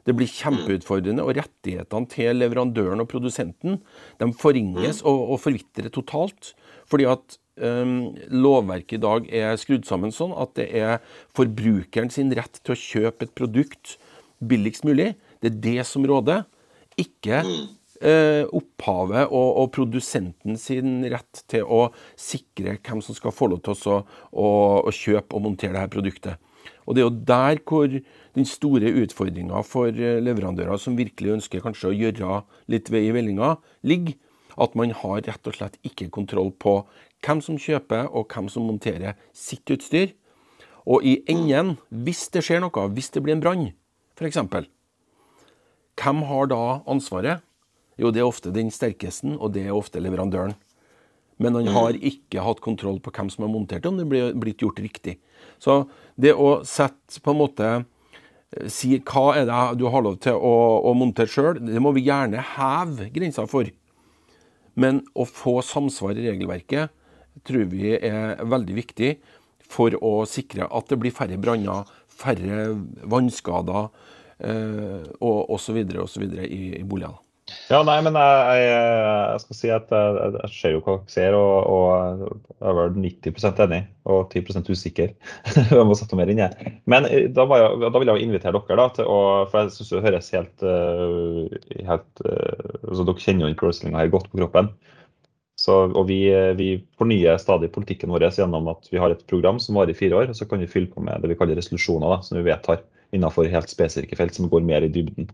det 0.05 0.15
blir 0.17 0.31
kjempeutfordrende. 0.31 1.25
Og 1.25 1.39
rettighetene 1.39 2.11
til 2.13 2.41
leverandøren 2.41 3.03
og 3.03 3.11
produsenten 3.11 3.81
de 4.21 4.31
forringes 4.41 5.03
og, 5.03 5.35
og 5.35 5.43
forvitrer 5.45 5.93
totalt. 5.95 6.53
Fordi 6.91 7.09
at 7.09 7.39
um, 7.61 8.13
lovverket 8.33 8.99
i 8.99 9.05
dag 9.05 9.31
er 9.43 9.61
skrudd 9.61 9.87
sammen 9.89 10.15
sånn 10.15 10.35
at 10.37 10.57
det 10.59 10.69
er 10.77 10.99
forbrukeren 11.37 12.13
sin 12.13 12.33
rett 12.37 12.61
til 12.63 12.75
å 12.75 12.81
kjøpe 12.81 13.29
et 13.29 13.37
produkt 13.37 13.97
billigst 14.45 14.87
mulig. 14.87 15.15
Det 15.41 15.53
er 15.53 15.63
det 15.65 15.89
som 15.89 16.05
råder, 16.09 16.45
ikke 17.01 17.41
uh, 17.43 18.45
opphavet 18.55 19.27
og, 19.27 19.49
og, 19.49 19.71
produsenten 19.75 20.59
sin 20.61 21.01
rett 21.11 21.45
til 21.51 21.67
å 21.67 21.89
sikre 22.21 22.77
hvem 22.79 23.03
som 23.05 23.17
skal 23.17 23.35
få 23.35 23.51
lov 23.51 23.65
til 23.65 23.75
å, 23.91 24.01
å, 24.31 24.51
å 24.85 24.95
kjøpe 24.95 25.35
og 25.37 25.49
montere 25.49 25.79
dette 25.79 25.95
produktet. 25.95 26.53
Og 26.85 26.95
Det 26.95 27.03
er 27.03 27.09
jo 27.09 27.25
der 27.29 27.61
hvor 27.65 27.99
den 28.35 28.47
store 28.49 28.91
utfordringa 29.05 29.63
for 29.67 29.91
eh, 29.91 30.21
leverandører 30.23 30.81
som 30.81 30.99
virkelig 30.99 31.37
ønsker 31.39 31.63
kanskje 31.65 31.91
å 31.91 31.97
gjøre 31.97 32.43
litt 32.73 32.91
vei 32.93 33.07
i 33.09 33.15
vellinga, 33.15 33.57
ligger. 33.87 34.19
At 34.55 34.77
man 34.79 34.93
har 34.95 35.25
rett 35.27 35.49
og 35.51 35.57
slett 35.57 35.81
ikke 35.83 36.13
kontroll 36.15 36.53
på 36.63 36.77
hvem 37.27 37.41
som 37.43 37.57
kjøper 37.59 38.07
og 38.15 38.31
hvem 38.31 38.47
som 38.53 38.69
monterer 38.69 39.17
sitt 39.35 39.67
utstyr. 39.75 40.13
Og 40.87 41.03
i 41.03 41.17
enden, 41.31 41.75
hvis 41.89 42.29
det 42.31 42.45
skjer 42.47 42.63
noe, 42.63 42.85
hvis 42.95 43.11
det 43.11 43.25
blir 43.25 43.35
en 43.35 43.43
brann 43.43 43.73
f.eks., 44.15 44.39
hvem 45.95 46.23
har 46.27 46.49
da 46.51 46.63
ansvaret? 46.91 47.43
Jo, 47.99 48.11
det 48.11 48.23
er 48.23 48.29
ofte 48.29 48.51
den 48.55 48.71
sterkeste, 48.75 49.37
og 49.39 49.53
det 49.55 49.69
er 49.69 49.77
ofte 49.77 50.03
leverandøren. 50.03 50.57
Men 51.39 51.59
han 51.59 51.71
har 51.75 51.99
ikke 51.99 52.43
hatt 52.43 52.63
kontroll 52.63 53.01
på 53.03 53.13
hvem 53.15 53.31
som 53.31 53.47
har 53.47 53.53
montert 53.53 53.83
det, 53.83 53.91
om 53.91 53.99
det 53.99 54.07
blir 54.11 54.35
blitt 54.39 54.63
gjort 54.63 54.79
riktig. 54.83 55.19
Så 55.63 55.85
det 56.19 56.35
å 56.35 56.63
sette 56.67 57.23
på 57.23 57.35
en 57.35 57.41
måte 57.41 57.71
eh, 58.55 58.69
Si 58.73 58.97
hva 58.99 59.27
er 59.37 59.49
det 59.51 59.61
du 59.81 59.87
har 59.93 60.05
lov 60.07 60.19
til 60.25 60.39
å, 60.39 60.55
å 60.87 60.95
montere 60.99 61.31
sjøl, 61.31 61.61
det 61.61 61.83
må 61.83 61.95
vi 61.97 62.07
gjerne 62.09 62.43
heve 62.55 63.11
grensa 63.15 63.47
for. 63.51 63.69
Men 64.75 65.05
å 65.15 65.27
få 65.29 65.61
samsvar 65.63 66.19
i 66.19 66.29
regelverket 66.31 66.91
tror 67.47 67.69
vi 67.71 67.95
er 67.99 68.41
veldig 68.43 68.75
viktig 68.79 69.15
for 69.71 69.95
å 70.01 70.17
sikre 70.29 70.67
at 70.71 70.91
det 70.91 70.99
blir 71.03 71.15
færre 71.15 71.39
branner, 71.41 71.87
færre 72.07 72.73
vannskader, 73.11 73.89
Eh, 74.39 75.05
og 75.23 75.51
osv. 75.55 75.79
osv. 76.03 76.23
i, 76.43 76.63
i 76.81 76.85
boligene. 76.85 77.24
Ja, 77.69 77.83
nei, 77.85 77.99
men 78.01 78.15
jeg, 78.17 78.61
jeg, 78.65 78.85
jeg 79.35 79.41
skal 79.43 79.57
si 79.59 79.71
at 79.75 79.91
jeg, 79.93 80.31
jeg- 80.33 80.53
ser 80.55 80.73
jo 80.73 80.79
hva 80.85 80.95
dere 80.97 81.13
ser, 81.13 81.35
og, 81.37 81.67
og 81.75 82.23
jeg 82.55 82.71
er 82.71 82.79
vel 82.79 82.95
90% 83.05 83.61
enig 83.67 83.81
og 84.09 84.33
10 84.33 84.71
usikker. 84.73 85.11
jeg 85.77 85.85
må 85.89 85.97
sette 85.99 86.17
mer 86.17 86.33
inn, 86.33 86.41
jeg. 86.41 86.73
Men 86.89 87.05
eh, 87.11 87.27
da, 87.37 87.45
jeg, 87.61 87.83
da 87.85 88.01
vil 88.01 88.11
jeg 88.13 88.23
jo 88.23 88.29
invitere 88.31 88.57
dere, 88.57 88.79
da, 88.81 88.87
til 88.97 89.11
å, 89.13 89.19
for 89.53 89.61
jeg 89.61 89.75
syns 89.77 89.93
det 89.93 90.03
høres 90.07 90.33
helt, 90.37 90.65
eh, 90.73 91.85
helt 91.91 92.25
eh, 92.25 92.75
altså 92.89 93.09
Dere 93.11 93.25
kjenner 93.27 93.53
jo 93.53 93.73
den 93.85 94.01
her 94.01 94.13
godt 94.17 94.31
på 94.33 94.41
kroppen. 94.41 94.73
Så, 95.61 95.77
og 95.93 96.09
vi, 96.09 96.23
vi 96.59 96.69
fornyer 96.99 97.37
stadig 97.39 97.71
politikken 97.77 98.11
vår 98.13 98.25
gjennom 98.33 98.67
at 98.73 98.89
vi 98.91 98.99
har 98.99 99.13
et 99.15 99.23
program 99.31 99.61
som 99.63 99.77
varer 99.79 99.93
i 99.93 99.99
fire 100.01 100.17
år. 100.23 100.33
og 100.33 100.41
Så 100.41 100.49
kan 100.51 100.65
vi 100.65 100.71
fylle 100.71 100.91
på 100.91 101.05
med 101.05 101.21
det 101.23 101.31
vi 101.31 101.37
kaller 101.39 101.61
resolusjoner, 101.61 102.09
da, 102.11 102.23
som 102.25 102.41
vi 102.41 102.49
vedtar 102.49 102.81
innenfor 103.15 103.47
helt 103.53 103.71
spesifikke 103.71 104.17
felt 104.19 104.35
som 104.35 104.49
går 104.51 104.65
mer 104.67 104.89
i 104.89 104.91
dybden. 104.93 105.29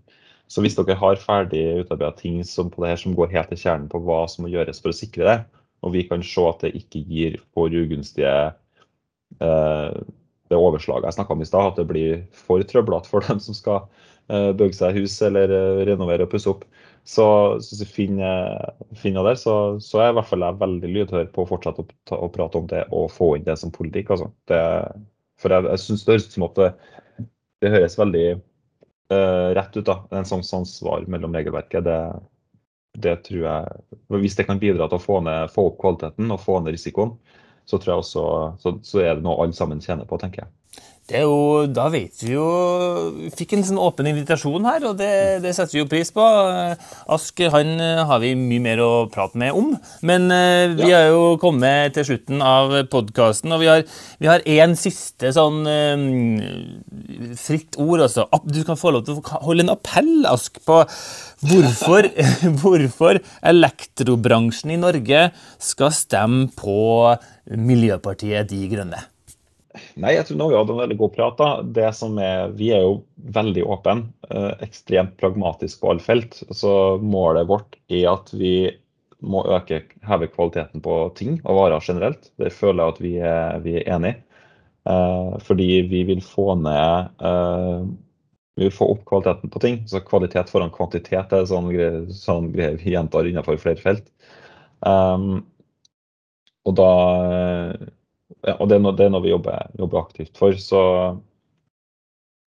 Så 0.51 0.65
hvis 0.65 0.75
dere 0.75 0.99
har 0.99 1.21
ferdig 1.23 1.63
utarbeidet 1.85 2.19
ting 2.25 2.41
som 2.47 2.71
på 2.73 2.83
det 2.83 2.93
her 2.93 3.01
som 3.01 3.15
går 3.15 3.31
helt 3.37 3.53
til 3.53 3.61
kjernen 3.61 3.91
på 3.91 4.01
hva 4.03 4.25
som 4.31 4.45
må 4.45 4.51
gjøres 4.51 4.83
for 4.83 4.91
å 4.91 4.97
sikre 4.97 5.29
det, 5.29 5.37
og 5.87 5.95
vi 5.95 6.03
kan 6.09 6.25
se 6.27 6.43
at 6.49 6.65
det 6.65 6.75
ikke 6.77 7.05
gir 7.07 7.37
for 7.55 7.73
ugunstige 7.73 8.33
eh, 9.41 10.01
det 10.51 10.59
overslaget 10.59 11.07
jeg 11.07 11.17
snakka 11.17 11.37
om 11.37 11.45
i 11.45 11.49
stad, 11.49 11.71
at 11.71 11.79
det 11.79 11.87
blir 11.89 12.23
for 12.35 12.63
trøblete 12.67 13.09
for 13.09 13.25
dem 13.29 13.39
som 13.43 13.57
skal 13.57 13.85
eh, 14.33 14.51
bygge 14.59 14.81
seg 14.81 14.99
hus 14.99 15.15
eller 15.27 15.55
eh, 15.55 15.83
renovere 15.89 16.27
og 16.27 16.33
pusse 16.35 16.51
opp. 16.51 16.67
Så, 17.07 17.25
så 17.65 17.87
finner, 17.89 18.75
finner 18.99 19.25
der, 19.25 19.39
så, 19.41 19.55
så 19.81 20.03
er 20.03 20.11
i 20.11 20.19
hvert 20.19 20.29
fall 20.29 20.45
jeg 20.45 20.61
veldig 20.61 20.91
lydhør 20.97 21.31
på 21.33 21.47
å 21.47 21.49
fortsette 21.49 21.87
å, 21.87 21.89
ta, 22.11 22.19
å 22.19 22.29
prate 22.35 22.61
om 22.61 22.67
det 22.71 22.83
og 22.91 23.09
få 23.15 23.33
inn 23.39 23.47
det 23.47 23.57
som 23.63 23.73
politikk. 23.73 24.13
Altså. 24.13 24.29
Det, 24.51 24.61
for 25.41 25.55
jeg, 25.55 25.71
jeg 25.71 25.85
syns 25.87 26.05
det 26.05 26.17
høres 26.17 26.27
ut 26.27 26.37
som 26.37 26.49
at 26.51 26.61
det, 26.61 26.71
det 27.63 27.73
høres 27.73 27.99
veldig 28.01 28.27
eh, 29.15 29.49
rett 29.57 29.77
ut, 29.77 29.87
da. 29.87 30.01
En 30.15 30.29
sånn 30.29 30.45
samsvar 30.47 31.07
mellom 31.11 31.35
regelverket. 31.37 31.85
Det, 31.87 31.99
det 32.99 33.17
tror 33.27 33.45
jeg 33.45 34.21
Hvis 34.23 34.37
det 34.39 34.47
kan 34.49 34.63
bidra 34.63 34.89
til 34.89 34.99
å 34.99 35.05
få, 35.05 35.21
ned, 35.27 35.53
få 35.55 35.69
opp 35.71 35.79
kvaliteten 35.83 36.31
og 36.31 36.43
få 36.43 36.61
ned 36.61 36.75
risikoen, 36.77 37.15
så 37.69 37.79
tror 37.79 37.95
jeg 37.95 38.05
også 38.05 38.25
så, 38.63 38.75
så 38.83 39.03
er 39.03 39.15
det 39.17 39.25
noe 39.27 39.39
alle 39.43 39.55
sammen 39.55 39.83
tjener 39.83 40.09
på, 40.09 40.19
tenker 40.19 40.45
jeg. 40.45 40.83
Det 41.11 41.19
er 41.19 41.27
jo, 41.27 41.67
Da 41.67 41.89
vet 41.91 42.23
vi 42.23 42.35
jo 42.37 42.47
Vi 43.17 43.31
fikk 43.35 43.57
en 43.57 43.65
sånn 43.67 43.81
åpen 43.83 44.07
invitasjon 44.07 44.67
her, 44.69 44.85
og 44.87 44.99
det, 45.01 45.11
det 45.43 45.55
setter 45.57 45.75
vi 45.75 45.83
jo 45.83 45.89
pris 45.91 46.13
på. 46.15 46.23
Ask 47.11 47.43
han 47.51 47.73
eh, 47.83 48.03
har 48.07 48.21
vi 48.23 48.33
mye 48.39 48.63
mer 48.63 48.83
å 48.85 48.91
prate 49.11 49.39
med 49.41 49.57
om. 49.57 49.73
Men 50.07 50.29
eh, 50.35 50.77
vi 50.79 50.91
har 50.93 51.09
jo 51.11 51.35
kommet 51.43 51.97
til 51.97 52.07
slutten 52.13 52.45
av 52.45 52.77
podkasten, 52.93 53.55
og 53.57 53.63
vi 53.65 53.71
har, 53.71 53.85
vi 54.23 54.31
har 54.31 54.45
en 54.55 54.77
siste 54.79 55.33
sånn 55.35 55.67
eh, 55.71 56.07
fritt 57.41 57.79
ord. 57.81 58.07
Altså. 58.07 58.29
Du 58.47 58.63
kan 58.69 58.79
få 58.79 58.95
lov 58.95 59.07
til 59.09 59.19
å 59.19 59.43
holde 59.49 59.67
en 59.67 59.75
appell, 59.75 60.13
Ask, 60.31 60.61
på 60.67 60.83
hvorfor, 61.51 62.11
hvorfor 62.63 63.23
elektrobransjen 63.51 64.77
i 64.77 64.81
Norge 64.81 65.31
skal 65.59 65.95
stemme 65.97 66.51
på 66.55 67.17
Miljøpartiet 67.59 68.51
De 68.53 68.69
Grønne. 68.71 69.09
Nei, 70.03 70.17
jeg 70.17 70.27
tror 70.27 70.39
nå 70.41 70.47
vi 70.51 70.57
hadde 70.59 70.75
en 70.75 70.81
veldig 70.83 70.97
god 70.99 71.13
prat. 71.15 71.37
da. 71.39 71.49
Det 71.63 71.91
som 71.95 72.19
er, 72.19 72.51
Vi 72.59 72.71
er 72.75 72.83
jo 72.83 73.05
veldig 73.37 73.65
åpne, 73.71 74.13
eh, 74.31 74.53
ekstremt 74.67 75.17
pragmatisk 75.21 75.81
på 75.81 75.93
alle 75.93 76.03
felt. 76.03 76.43
Så 76.51 76.99
målet 76.99 77.47
vårt 77.47 77.77
er 77.89 78.09
at 78.11 78.33
vi 78.35 78.73
må 79.21 79.45
øke, 79.45 79.85
heve 80.03 80.31
kvaliteten 80.33 80.81
på 80.83 80.97
ting 81.15 81.41
og 81.45 81.57
varer 81.57 81.81
generelt. 81.85 82.31
Det 82.41 82.53
føler 82.53 82.83
jeg 82.83 82.95
at 82.95 83.01
vi 83.01 83.13
er, 83.19 83.59
vi 83.61 83.77
er 83.79 83.95
enig 83.95 84.15
i. 84.15 84.21
Eh, 84.91 85.39
fordi 85.45 85.83
vi 85.91 86.05
vil 86.09 86.23
få 86.25 86.55
ned 86.57 87.11
eh, 87.21 87.85
Vi 88.57 88.65
vil 88.67 88.73
få 88.75 88.91
opp 88.93 89.05
kvaliteten 89.07 89.51
på 89.51 89.61
ting. 89.61 89.79
Så 89.87 90.01
kvalitet 90.05 90.51
foran 90.51 90.73
kvantitet 90.75 91.33
er 91.33 91.47
sånn 91.47 91.71
greier, 91.71 92.11
sånn 92.11 92.51
greie 92.53 92.77
vi 92.81 92.93
gjentar 92.97 93.29
innenfor 93.29 93.57
flere 93.61 93.81
felt. 93.81 94.11
Um, 94.81 95.47
og 96.67 96.75
da 96.77 96.91
ja, 98.47 98.55
og 98.59 98.69
det 98.71 98.77
er 98.79 98.85
noe, 98.85 98.95
det 98.97 99.07
er 99.09 99.13
noe 99.15 99.25
vi 99.25 99.33
jobber, 99.33 99.67
jobber 99.79 100.01
aktivt 100.05 100.39
for. 100.41 100.55
Så 100.61 100.81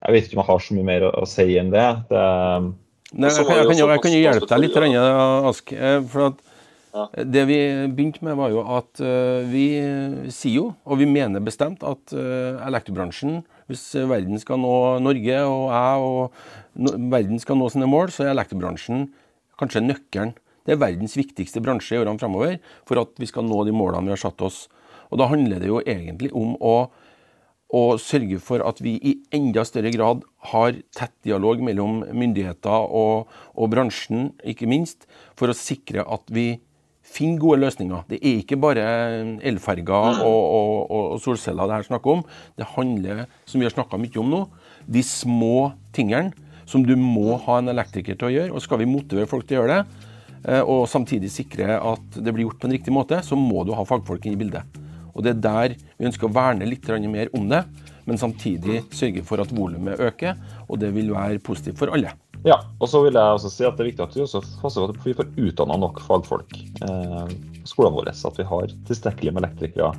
jeg 0.04 0.14
vet 0.16 0.26
ikke 0.28 0.38
om 0.38 0.42
jeg 0.44 0.50
har 0.52 0.64
så 0.64 0.74
mye 0.76 0.88
mer 0.88 1.06
å, 1.08 1.12
å 1.22 1.28
si 1.28 1.46
enn 1.60 1.70
det. 1.74 1.86
det 2.10 2.24
Nei, 3.14 3.28
Og 3.28 3.36
så 3.36 3.44
jeg, 3.44 3.46
kan, 3.46 3.60
jeg, 3.60 3.68
kan, 3.70 3.78
jo- 3.78 3.88
jeg 3.92 4.02
kan 4.02 4.14
jo 4.16 4.22
hjelpe 4.24 4.48
deg 4.50 4.62
litt, 4.64 4.78
ja. 4.92 5.06
Ask. 5.50 5.72
eh, 5.72 6.00
For 6.10 6.30
at 6.32 6.42
Ja. 6.94 7.08
Det 7.26 7.42
vi 7.48 7.56
begynte 7.90 8.22
med, 8.22 8.36
var 8.38 8.52
jo 8.54 8.60
at 8.70 9.00
eh, 9.02 9.42
vi 9.50 9.64
sier 10.30 10.54
jo, 10.60 10.66
og 10.86 11.00
vi 11.00 11.08
mener 11.10 11.42
bestemt, 11.42 11.82
at 11.82 12.12
eh, 12.14 12.60
elektrobransjen, 12.68 13.40
hvis 13.66 13.82
verden 14.06 14.38
skal 14.38 14.60
nå 14.62 15.00
Norge 15.02 15.40
og 15.42 15.64
jeg 15.74 16.04
og 16.06 16.38
no, 16.78 16.92
verden 17.10 17.40
skal 17.42 17.58
nå 17.58 17.66
sine 17.74 17.88
mål, 17.90 18.12
så 18.14 18.22
er 18.28 18.30
elektrobransjen 18.36 19.08
kanskje 19.58 19.82
nøkkelen. 19.82 20.36
Det 20.64 20.76
er 20.76 20.80
verdens 20.84 21.16
viktigste 21.18 21.58
bransje 21.66 21.96
i 21.96 21.98
årene 21.98 22.22
framover 22.22 22.60
for 22.86 23.02
at 23.02 23.10
vi 23.18 23.26
skal 23.26 23.42
nå 23.50 23.64
de 23.66 23.74
målene 23.74 24.06
vi 24.06 24.14
har 24.14 24.22
satt 24.22 24.46
oss. 24.46 24.68
Og 25.14 25.22
da 25.22 25.30
handler 25.30 25.62
det 25.62 25.70
jo 25.70 25.78
egentlig 25.86 26.34
om 26.34 26.58
å 26.58 26.76
å 27.74 27.96
sørge 27.98 28.38
for 28.42 28.62
at 28.66 28.80
vi 28.84 28.94
i 29.02 29.16
enda 29.34 29.64
større 29.66 29.90
grad 29.94 30.22
har 30.52 30.76
tett 30.94 31.14
dialog 31.26 31.62
mellom 31.64 32.02
myndigheter 32.14 32.86
og, 32.94 33.32
og 33.54 33.72
bransjen, 33.72 34.30
ikke 34.46 34.68
minst, 34.70 35.08
for 35.38 35.50
å 35.50 35.56
sikre 35.58 36.04
at 36.04 36.30
vi 36.34 36.60
finner 37.14 37.40
gode 37.42 37.60
løsninger. 37.64 38.06
Det 38.08 38.20
er 38.20 38.40
ikke 38.40 38.60
bare 38.62 38.84
elferger 39.44 40.22
og, 40.24 40.40
og, 40.44 40.78
og, 40.86 41.18
solceller 41.24 41.68
det 41.68 41.80
her 41.80 41.88
snakker 41.88 42.18
om. 42.18 42.24
Det 42.58 42.70
handler, 42.76 43.26
som 43.48 43.60
vi 43.60 43.68
har 43.68 43.74
snakka 43.74 44.00
mye 44.00 44.22
om 44.22 44.32
nå, 44.32 44.42
de 44.86 45.04
små 45.04 45.72
tingene 45.96 46.32
som 46.68 46.84
du 46.86 46.94
må 46.96 47.36
ha 47.44 47.58
en 47.60 47.72
elektriker 47.74 48.16
til 48.16 48.30
å 48.30 48.34
gjøre. 48.36 48.54
Og 48.54 48.64
skal 48.64 48.80
vi 48.80 48.88
motivere 48.88 49.28
folk 49.30 49.48
til 49.48 49.58
å 49.58 49.64
gjøre 49.64 49.82
det, 49.82 50.06
eh, 50.46 50.62
og 50.62 50.86
samtidig 50.88 51.32
sikre 51.32 51.76
at 51.76 52.22
det 52.22 52.32
blir 52.32 52.48
gjort 52.48 52.62
på 52.62 52.70
en 52.70 52.78
riktig 52.78 52.94
måte, 52.94 53.20
så 53.26 53.36
må 53.36 53.66
du 53.66 53.74
ha 53.76 53.84
fagfolk 53.88 54.24
inn 54.24 54.38
i 54.38 54.42
bildet. 54.46 54.83
Og 55.14 55.24
Det 55.24 55.34
er 55.34 55.42
der 55.42 55.74
vi 55.98 56.08
ønsker 56.08 56.28
å 56.28 56.34
verne 56.34 56.66
litt 56.68 56.88
mer 57.08 57.30
om 57.34 57.48
det, 57.48 57.64
men 58.04 58.20
samtidig 58.20 58.82
sørge 58.92 59.22
for 59.24 59.40
at 59.40 59.52
volumet 59.54 60.00
øker, 60.00 60.36
og 60.68 60.78
det 60.82 60.92
vil 60.94 61.14
være 61.14 61.38
positivt 61.38 61.78
for 61.78 61.92
alle. 61.94 62.12
Ja, 62.44 62.58
og 62.76 62.90
så 62.92 63.00
vil 63.00 63.16
jeg 63.16 63.36
også 63.38 63.48
si 63.48 63.64
at 63.64 63.78
det 63.78 63.86
er 63.86 63.88
viktig 63.88 64.04
at 64.04 64.16
vi 64.16 64.24
også 64.26 64.42
passer 64.60 64.84
på 64.84 64.92
at 64.92 65.06
vi 65.06 65.14
får 65.16 65.30
utdanna 65.46 65.78
nok 65.80 66.02
fagfolk 66.04 66.52
eh, 66.84 67.32
på 67.62 67.70
skolene 67.70 67.96
våre. 67.96 68.12
At 68.12 68.40
vi 68.40 68.44
har 68.50 68.74
tilstrekkelig 68.90 69.32
med 69.32 69.46
elektrikere 69.46 69.94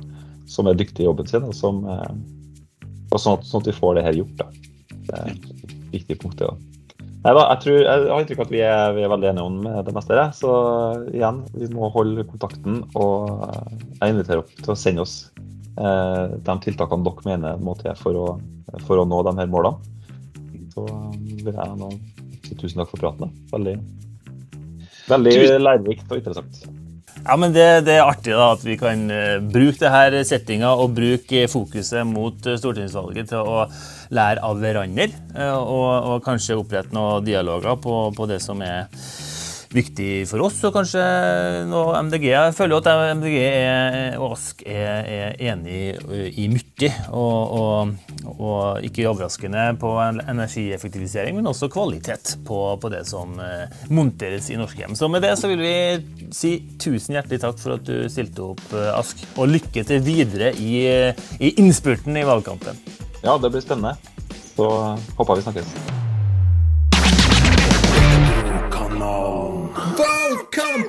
som 0.46 0.70
er 0.70 0.78
dyktige 0.78 1.02
i 1.02 1.08
jobben 1.08 1.26
sin, 1.26 1.42
og, 1.42 1.56
som, 1.58 1.82
eh, 1.90 2.86
og 3.10 3.18
sånn, 3.18 3.40
at, 3.40 3.48
sånn 3.48 3.64
at 3.64 3.72
vi 3.72 3.74
får 3.80 3.98
det 3.98 4.06
her 4.06 4.20
gjort. 4.20 4.44
Da. 4.44 4.48
Det 4.94 5.18
er 5.18 5.34
et 5.34 5.76
viktig 5.96 6.20
punkt. 6.22 6.38
det 6.38 6.52
også. 6.52 6.75
Nei 7.26 7.32
da, 7.34 7.42
jeg, 7.50 7.58
tror, 7.64 7.76
jeg 7.82 8.02
har 8.06 8.20
inntrykk 8.22 8.38
av 8.38 8.44
at 8.44 8.52
vi 8.54 8.60
er, 8.62 8.92
vi 8.94 9.02
er 9.02 9.10
veldig 9.10 9.26
enige 9.32 9.46
om 9.48 9.56
det 9.88 9.94
meste. 9.96 10.14
her, 10.14 10.28
Så 10.30 10.50
igjen, 11.10 11.40
vi 11.58 11.66
må 11.74 11.88
holde 11.90 12.22
kontakten. 12.30 12.84
Og 12.94 13.32
jeg 13.98 14.12
inviterer 14.12 14.44
dere 14.44 14.62
til 14.62 14.70
å 14.70 14.78
sende 14.78 15.02
oss 15.02 15.16
eh, 15.34 16.36
de 16.46 16.56
tiltakene 16.62 17.02
dere 17.08 17.26
mener 17.26 17.58
må 17.58 17.74
til 17.80 17.98
for 17.98 18.20
å, 18.20 18.28
for 18.86 19.02
å 19.02 19.08
nå 19.10 19.24
de 19.26 19.34
her 19.40 19.50
målene. 19.50 19.74
Så 20.70 20.86
vil 21.42 21.50
jeg 21.50 21.76
nå 21.82 21.90
si 22.46 22.60
tusen 22.62 22.84
takk 22.84 22.94
for 22.94 23.02
praten. 23.02 23.34
Veldig, 23.50 23.74
veldig 25.10 25.36
lærerikt 25.66 26.06
og 26.06 26.20
interessant. 26.22 26.62
Ja, 27.26 27.34
men 27.36 27.50
det, 27.50 27.64
det 27.88 27.96
er 27.96 28.06
artig 28.06 28.34
da 28.36 28.52
at 28.54 28.62
vi 28.62 28.76
kan 28.78 29.00
eh, 29.10 29.40
bruke 29.42 29.80
det 29.80 29.90
her 29.90 30.16
settinga 30.28 30.68
og 30.78 30.92
bruke 30.94 31.46
fokuset 31.50 32.06
mot 32.06 32.46
eh, 32.46 32.58
stortingsvalget 32.60 33.32
til 33.32 33.42
å 33.42 33.64
lære 34.14 34.44
av 34.46 34.60
hverandre. 34.62 35.08
eh, 35.34 35.56
Og, 35.56 35.88
og 36.12 36.22
kanskje 36.26 36.58
opprette 36.60 36.94
noen 36.94 37.26
dialoger 37.26 37.80
på, 37.82 37.96
på 38.14 38.28
det 38.30 38.38
som 38.44 38.62
er 38.62 38.86
viktig 39.74 40.10
for 40.30 40.44
oss, 40.46 40.58
og 40.66 40.74
kanskje 40.76 41.02
noe 41.70 41.96
MDG. 42.06 42.28
Jeg 42.30 42.54
føler 42.56 42.76
jo 42.76 42.80
at 42.82 43.16
MDG 43.18 43.36
er, 43.42 44.16
og 44.20 44.36
Ask 44.36 44.62
er, 44.66 45.08
er 45.10 45.42
enig 45.50 45.96
i 46.36 46.48
mye, 46.52 46.90
og, 47.10 47.56
og, 47.56 48.36
og 48.36 48.86
ikke 48.86 49.08
overraskende 49.10 49.68
på 49.80 49.92
energieffektivisering, 50.04 51.38
men 51.38 51.50
også 51.50 51.70
kvalitet 51.72 52.36
på, 52.46 52.60
på 52.80 52.92
det 52.92 53.04
som 53.08 53.36
eh, 53.42 53.66
monteres 53.90 54.50
i 54.52 54.58
norske 54.60 54.84
hjem. 54.84 54.96
Så 54.98 55.10
med 55.12 55.24
det 55.26 55.34
så 55.40 55.50
vil 55.50 55.62
vi 55.64 56.30
si 56.34 56.56
tusen 56.82 57.16
hjertelig 57.16 57.42
takk 57.44 57.60
for 57.62 57.78
at 57.78 57.86
du 57.88 58.06
stilte 58.12 58.50
opp, 58.52 58.64
eh, 58.74 58.92
Ask, 58.96 59.20
og 59.36 59.50
lykke 59.52 59.84
til 59.86 60.02
videre 60.06 60.52
i, 60.56 60.86
i 61.40 61.54
innspurten 61.60 62.16
i 62.16 62.26
valgkampen. 62.26 62.78
Ja, 63.24 63.36
det 63.40 63.52
blir 63.52 63.64
spennende. 63.64 63.96
Så 64.56 64.66
håper 65.18 65.34
vi 65.34 65.42
snakkes. 65.42 66.05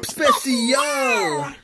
Spécial! 0.03 1.55